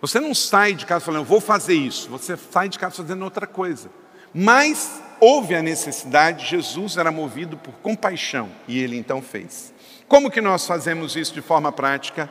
Você 0.00 0.18
não 0.18 0.34
sai 0.34 0.74
de 0.74 0.84
casa 0.84 1.04
falando, 1.04 1.20
eu 1.20 1.24
vou 1.24 1.40
fazer 1.40 1.74
isso, 1.74 2.10
você 2.10 2.36
sai 2.36 2.68
de 2.68 2.76
casa 2.76 2.96
fazendo 2.96 3.22
outra 3.22 3.46
coisa. 3.46 3.88
Mas 4.34 5.00
houve 5.20 5.54
a 5.54 5.62
necessidade, 5.62 6.46
Jesus 6.46 6.96
era 6.96 7.10
movido 7.10 7.56
por 7.56 7.74
compaixão 7.82 8.48
e 8.66 8.78
ele 8.80 8.96
então 8.96 9.20
fez. 9.20 9.72
Como 10.06 10.30
que 10.30 10.40
nós 10.40 10.66
fazemos 10.66 11.16
isso 11.16 11.34
de 11.34 11.42
forma 11.42 11.70
prática 11.70 12.30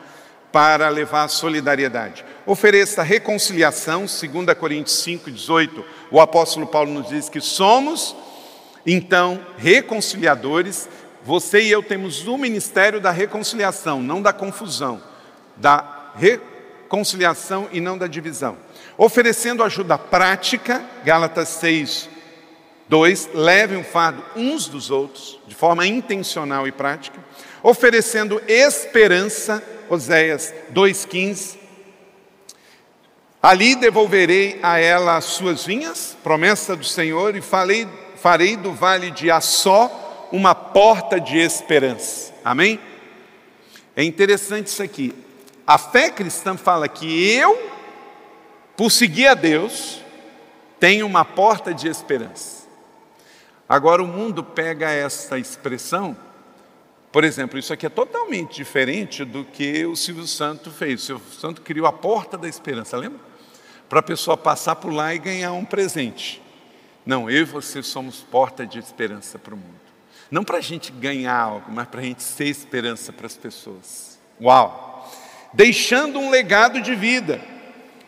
para 0.50 0.88
levar 0.88 1.24
a 1.24 1.28
solidariedade? 1.28 2.24
Ofereça 2.44 3.02
reconciliação, 3.02 4.00
2 4.00 4.58
Coríntios 4.58 4.98
5, 4.98 5.30
18, 5.30 5.84
o 6.10 6.20
apóstolo 6.20 6.66
Paulo 6.66 6.92
nos 6.92 7.08
diz 7.08 7.28
que 7.28 7.40
somos, 7.40 8.16
então, 8.84 9.40
reconciliadores. 9.56 10.88
Você 11.22 11.60
e 11.60 11.70
eu 11.70 11.82
temos 11.82 12.26
o 12.26 12.38
ministério 12.38 13.00
da 13.00 13.10
reconciliação, 13.10 14.02
não 14.02 14.22
da 14.22 14.32
confusão, 14.32 15.00
da 15.56 16.12
reconciliação 16.16 17.68
e 17.70 17.80
não 17.80 17.98
da 17.98 18.06
divisão. 18.06 18.56
Oferecendo 18.96 19.62
ajuda 19.62 19.98
prática, 19.98 20.82
Gálatas 21.04 21.48
6, 21.50 22.08
Dois, 22.88 23.28
levem 23.34 23.78
o 23.78 23.84
fardo 23.84 24.24
uns 24.34 24.66
dos 24.66 24.90
outros, 24.90 25.38
de 25.46 25.54
forma 25.54 25.86
intencional 25.86 26.66
e 26.66 26.72
prática, 26.72 27.22
oferecendo 27.62 28.40
esperança, 28.48 29.62
Oséias 29.90 30.54
2,15. 30.72 31.58
Ali 33.42 33.76
devolverei 33.76 34.58
a 34.62 34.78
ela 34.78 35.16
as 35.16 35.24
suas 35.24 35.64
vinhas, 35.64 36.16
promessa 36.24 36.74
do 36.74 36.84
Senhor, 36.84 37.36
e 37.36 37.42
falei, 37.42 37.86
farei 38.16 38.56
do 38.56 38.72
vale 38.72 39.10
de 39.10 39.30
Assó 39.30 40.28
uma 40.32 40.54
porta 40.54 41.20
de 41.20 41.38
esperança. 41.38 42.32
Amém? 42.44 42.80
É 43.94 44.02
interessante 44.02 44.68
isso 44.68 44.82
aqui. 44.82 45.14
A 45.66 45.76
fé 45.76 46.10
cristã 46.10 46.56
fala 46.56 46.88
que 46.88 47.30
eu, 47.34 47.70
por 48.76 48.90
seguir 48.90 49.26
a 49.26 49.34
Deus, 49.34 50.02
tenho 50.80 51.06
uma 51.06 51.24
porta 51.24 51.74
de 51.74 51.88
esperança. 51.88 52.67
Agora, 53.68 54.02
o 54.02 54.06
mundo 54.06 54.42
pega 54.42 54.90
essa 54.90 55.38
expressão, 55.38 56.16
por 57.10 57.24
exemplo, 57.24 57.58
isso 57.58 57.72
aqui 57.72 57.86
é 57.86 57.88
totalmente 57.88 58.56
diferente 58.56 59.24
do 59.24 59.44
que 59.44 59.84
o 59.86 59.96
Silvio 59.96 60.26
Santo 60.26 60.70
fez. 60.70 61.02
O 61.02 61.06
Silvio 61.06 61.32
Santo 61.32 61.62
criou 61.62 61.86
a 61.86 61.92
porta 61.92 62.36
da 62.36 62.46
esperança, 62.46 62.96
lembra? 62.96 63.18
Para 63.88 64.00
a 64.00 64.02
pessoa 64.02 64.36
passar 64.36 64.76
por 64.76 64.92
lá 64.92 65.14
e 65.14 65.18
ganhar 65.18 65.52
um 65.52 65.64
presente. 65.64 66.42
Não, 67.06 67.30
eu 67.30 67.40
e 67.40 67.44
você 67.44 67.82
somos 67.82 68.20
porta 68.20 68.66
de 68.66 68.78
esperança 68.78 69.38
para 69.38 69.54
o 69.54 69.56
mundo. 69.56 69.80
Não 70.30 70.44
para 70.44 70.58
a 70.58 70.60
gente 70.60 70.92
ganhar 70.92 71.34
algo, 71.34 71.72
mas 71.72 71.88
para 71.88 72.00
a 72.00 72.04
gente 72.04 72.22
ser 72.22 72.44
esperança 72.44 73.12
para 73.12 73.26
as 73.26 73.36
pessoas. 73.36 74.18
Uau! 74.38 75.10
Deixando 75.54 76.18
um 76.18 76.28
legado 76.28 76.82
de 76.82 76.94
vida, 76.94 77.40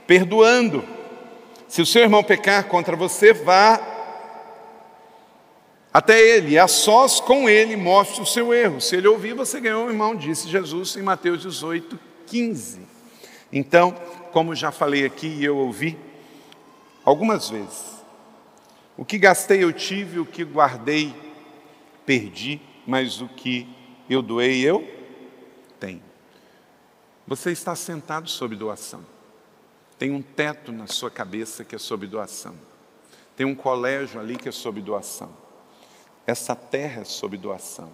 perdoando. 0.07 0.85
Se 1.67 1.81
o 1.81 1.87
seu 1.87 2.03
irmão 2.03 2.23
pecar 2.23 2.65
contra 2.65 2.95
você, 2.95 3.33
vá 3.33 3.81
até 5.93 6.21
ele, 6.21 6.57
a 6.57 6.69
sós 6.69 7.21
com 7.21 7.49
ele, 7.49 7.77
mostre 7.77 8.23
o 8.23 8.27
seu 8.27 8.55
erro. 8.55 8.81
Se 8.81 8.95
ele 8.95 9.09
ouvir, 9.09 9.35
você 9.35 9.61
ganhou 9.61 9.89
irmão, 9.89 10.15
disse 10.15 10.49
Jesus 10.49 10.97
em 10.97 11.03
Mateus 11.03 11.43
18, 11.43 11.99
15. 12.27 12.81
Então, 13.53 13.93
como 14.33 14.55
já 14.55 14.71
falei 14.71 15.05
aqui 15.05 15.27
e 15.27 15.45
eu 15.45 15.57
ouvi 15.57 15.99
algumas 17.05 17.51
vezes, 17.51 18.01
o 18.97 19.05
que 19.05 19.19
gastei 19.19 19.65
eu 19.65 19.73
tive, 19.73 20.21
o 20.21 20.27
que 20.27 20.45
guardei 20.45 21.13
perdi, 22.07 22.61
mas 22.87 23.21
o 23.21 23.29
que 23.29 23.67
eu 24.09 24.23
doei 24.23 24.61
eu 24.61 24.87
tenho. 25.81 26.03
Você 27.27 27.51
está 27.51 27.75
sentado 27.75 28.29
sob 28.29 28.55
doação. 28.55 29.05
Tem 29.99 30.11
um 30.11 30.23
teto 30.23 30.71
na 30.71 30.87
sua 30.87 31.11
cabeça 31.11 31.65
que 31.65 31.75
é 31.75 31.79
sob 31.79 32.07
doação. 32.07 32.55
Tem 33.37 33.47
um 33.47 33.55
colégio 33.55 34.21
ali 34.21 34.37
que 34.37 34.49
é 34.49 34.53
sob 34.53 34.81
doação. 34.81 35.31
Essa 36.31 36.55
terra 36.55 37.01
é 37.01 37.05
sob 37.05 37.37
doação. 37.37 37.91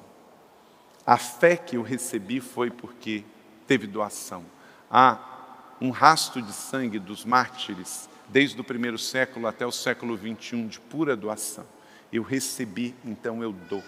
A 1.06 1.16
fé 1.16 1.56
que 1.56 1.78
eu 1.78 1.80
recebi 1.80 2.38
foi 2.38 2.70
porque 2.70 3.24
teve 3.66 3.86
doação. 3.86 4.44
Há 4.90 5.74
um 5.80 5.88
rastro 5.88 6.42
de 6.42 6.52
sangue 6.52 6.98
dos 6.98 7.24
mártires, 7.24 8.10
desde 8.28 8.60
o 8.60 8.64
primeiro 8.64 8.98
século 8.98 9.46
até 9.46 9.64
o 9.64 9.72
século 9.72 10.14
21, 10.18 10.68
de 10.68 10.78
pura 10.78 11.16
doação. 11.16 11.64
Eu 12.12 12.22
recebi, 12.22 12.94
então 13.02 13.42
eu 13.42 13.54
dou. 13.54 13.82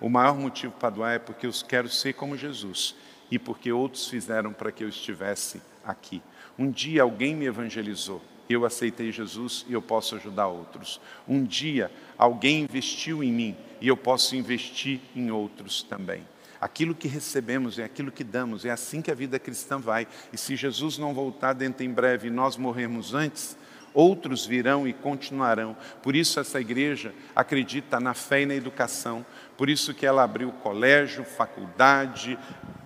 O 0.00 0.08
maior 0.08 0.38
motivo 0.38 0.72
para 0.72 0.88
doar 0.88 1.12
é 1.12 1.18
porque 1.18 1.46
eu 1.46 1.52
quero 1.68 1.90
ser 1.90 2.14
como 2.14 2.34
Jesus 2.34 2.96
e 3.30 3.38
porque 3.38 3.70
outros 3.70 4.08
fizeram 4.08 4.54
para 4.54 4.72
que 4.72 4.82
eu 4.82 4.88
estivesse 4.88 5.60
aqui. 5.84 6.22
Um 6.58 6.70
dia 6.70 7.02
alguém 7.02 7.36
me 7.36 7.44
evangelizou, 7.44 8.22
eu 8.48 8.64
aceitei 8.64 9.12
Jesus 9.12 9.66
e 9.68 9.74
eu 9.74 9.82
posso 9.82 10.14
ajudar 10.14 10.46
outros. 10.46 10.98
Um 11.28 11.44
dia 11.44 11.92
alguém 12.16 12.62
investiu 12.62 13.22
em 13.22 13.30
mim 13.30 13.56
e 13.82 13.88
eu 13.88 13.96
posso 13.96 14.36
investir 14.36 15.00
em 15.14 15.32
outros 15.32 15.82
também. 15.82 16.24
Aquilo 16.60 16.94
que 16.94 17.08
recebemos 17.08 17.80
é 17.80 17.82
aquilo 17.82 18.12
que 18.12 18.22
damos, 18.22 18.64
é 18.64 18.70
assim 18.70 19.02
que 19.02 19.10
a 19.10 19.14
vida 19.14 19.40
cristã 19.40 19.76
vai. 19.80 20.06
E 20.32 20.38
se 20.38 20.54
Jesus 20.54 20.96
não 20.96 21.12
voltar 21.12 21.52
dentro 21.52 21.84
em 21.84 21.90
breve 21.90 22.28
e 22.28 22.30
nós 22.30 22.56
morrermos 22.56 23.12
antes, 23.12 23.58
outros 23.92 24.46
virão 24.46 24.86
e 24.86 24.92
continuarão. 24.92 25.76
Por 26.00 26.14
isso 26.14 26.38
essa 26.38 26.60
igreja 26.60 27.12
acredita 27.34 27.98
na 27.98 28.14
fé 28.14 28.42
e 28.42 28.46
na 28.46 28.54
educação. 28.54 29.26
Por 29.56 29.68
isso 29.68 29.92
que 29.92 30.06
ela 30.06 30.22
abriu 30.22 30.52
colégio, 30.52 31.24
faculdade, 31.24 32.38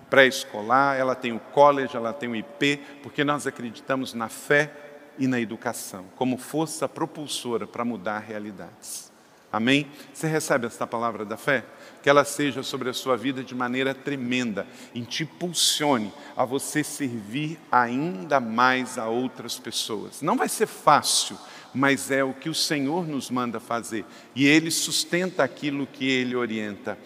pré-escolar, 0.08 0.96
ela 0.96 1.14
tem 1.14 1.34
o 1.34 1.38
college, 1.38 1.94
ela 1.94 2.14
tem 2.14 2.30
o 2.30 2.34
IP, 2.34 2.80
porque 3.02 3.22
nós 3.22 3.46
acreditamos 3.46 4.14
na 4.14 4.30
fé 4.30 4.72
e 5.18 5.26
na 5.26 5.38
educação 5.38 6.06
como 6.16 6.38
força 6.38 6.88
propulsora 6.88 7.66
para 7.66 7.84
mudar 7.84 8.20
realidades. 8.20 9.05
Amém? 9.56 9.86
Você 10.12 10.26
recebe 10.26 10.66
esta 10.66 10.86
palavra 10.86 11.24
da 11.24 11.38
fé? 11.38 11.64
Que 12.02 12.10
ela 12.10 12.26
seja 12.26 12.62
sobre 12.62 12.90
a 12.90 12.92
sua 12.92 13.16
vida 13.16 13.42
de 13.42 13.54
maneira 13.54 13.94
tremenda 13.94 14.66
e 14.94 15.00
te 15.00 15.22
impulsione 15.22 16.12
a 16.36 16.44
você 16.44 16.84
servir 16.84 17.58
ainda 17.72 18.38
mais 18.38 18.98
a 18.98 19.08
outras 19.08 19.58
pessoas. 19.58 20.20
Não 20.20 20.36
vai 20.36 20.50
ser 20.50 20.66
fácil, 20.66 21.38
mas 21.74 22.10
é 22.10 22.22
o 22.22 22.34
que 22.34 22.50
o 22.50 22.54
Senhor 22.54 23.08
nos 23.08 23.30
manda 23.30 23.58
fazer 23.58 24.04
e 24.34 24.46
Ele 24.46 24.70
sustenta 24.70 25.42
aquilo 25.42 25.86
que 25.86 26.06
Ele 26.06 26.36
orienta. 26.36 26.98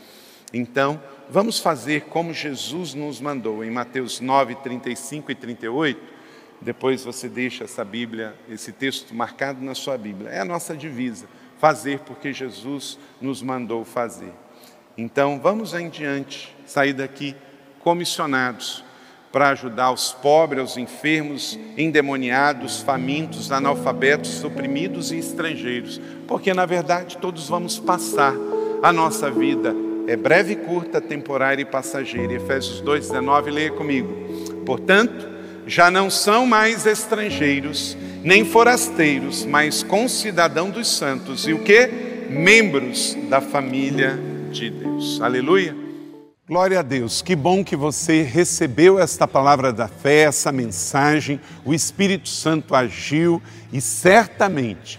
Então, 0.53 1.01
vamos 1.31 1.61
fazer 1.61 2.07
como 2.07 2.35
Jesus 2.35 2.95
nos 2.95 3.21
mandou 3.21 3.63
em 3.63 3.71
Mateus 3.71 4.19
9, 4.19 4.57
35 4.57 5.31
e 5.31 5.37
38. 5.37 6.01
Depois 6.61 7.05
você 7.05 7.29
deixa 7.29 7.63
essa 7.63 7.85
Bíblia, 7.85 8.35
esse 8.49 8.73
texto 8.73 9.15
marcado 9.15 9.65
na 9.65 9.77
sua 9.77 9.97
Bíblia. 9.97 10.31
É 10.31 10.41
a 10.41 10.45
nossa 10.45 10.77
divisa, 10.77 11.27
fazer 11.61 12.01
porque 12.01 12.33
Jesus 12.33 12.99
nos 13.21 13.43
mandou 13.43 13.85
fazer. 13.85 14.33
Então, 14.97 15.39
vamos 15.39 15.75
em 15.75 15.89
diante, 15.89 16.55
sair 16.67 16.93
daqui 16.93 17.37
comissionados 17.79 18.85
para 19.31 19.51
ajudar 19.51 19.93
os 19.93 20.13
pobres, 20.13 20.73
os 20.73 20.77
enfermos, 20.77 21.59
endemoniados, 21.79 22.81
famintos, 22.81 23.53
analfabetos, 23.53 24.43
oprimidos 24.43 25.13
e 25.13 25.19
estrangeiros, 25.19 26.01
porque 26.27 26.53
na 26.53 26.67
verdade 26.67 27.17
todos 27.19 27.49
vamos 27.49 27.79
passar 27.79 28.35
a 28.83 28.93
nossa 28.93 29.31
vida 29.31 29.73
é 30.11 30.17
breve, 30.17 30.57
curta, 30.57 31.01
temporária 31.01 31.63
e 31.63 31.65
passageira. 31.65 32.33
Efésios 32.33 32.83
2,19, 32.83 33.51
leia 33.51 33.71
comigo. 33.71 34.13
Portanto, 34.67 35.29
já 35.69 35.89
não 35.89 36.11
são 36.11 36.45
mais 36.47 36.85
estrangeiros, 36.85 37.97
nem 38.23 38.45
forasteiros, 38.45 39.45
mas 39.45 39.83
concidadão 39.83 40.71
dos 40.71 40.89
santos. 40.89 41.47
E 41.47 41.53
o 41.53 41.63
que? 41.63 41.89
Membros 42.29 43.17
da 43.29 43.41
família 43.41 44.19
de 44.51 44.71
Deus. 44.71 45.21
Aleluia. 45.21 45.77
Glória 46.47 46.81
a 46.81 46.83
Deus, 46.83 47.23
que 47.23 47.37
bom 47.37 47.63
que 47.63 47.77
você 47.77 48.23
recebeu 48.23 48.99
esta 48.99 49.29
palavra 49.29 49.73
da 49.73 49.87
fé, 49.87 50.23
essa 50.23 50.51
mensagem. 50.51 51.41
O 51.65 51.73
Espírito 51.73 52.29
Santo 52.29 52.75
agiu 52.75 53.41
e 53.73 53.81
certamente 53.81 54.99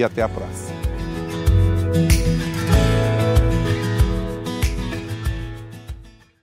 e 0.00 0.04
até 0.04 0.22
a 0.22 0.28
próxima. 0.28 0.80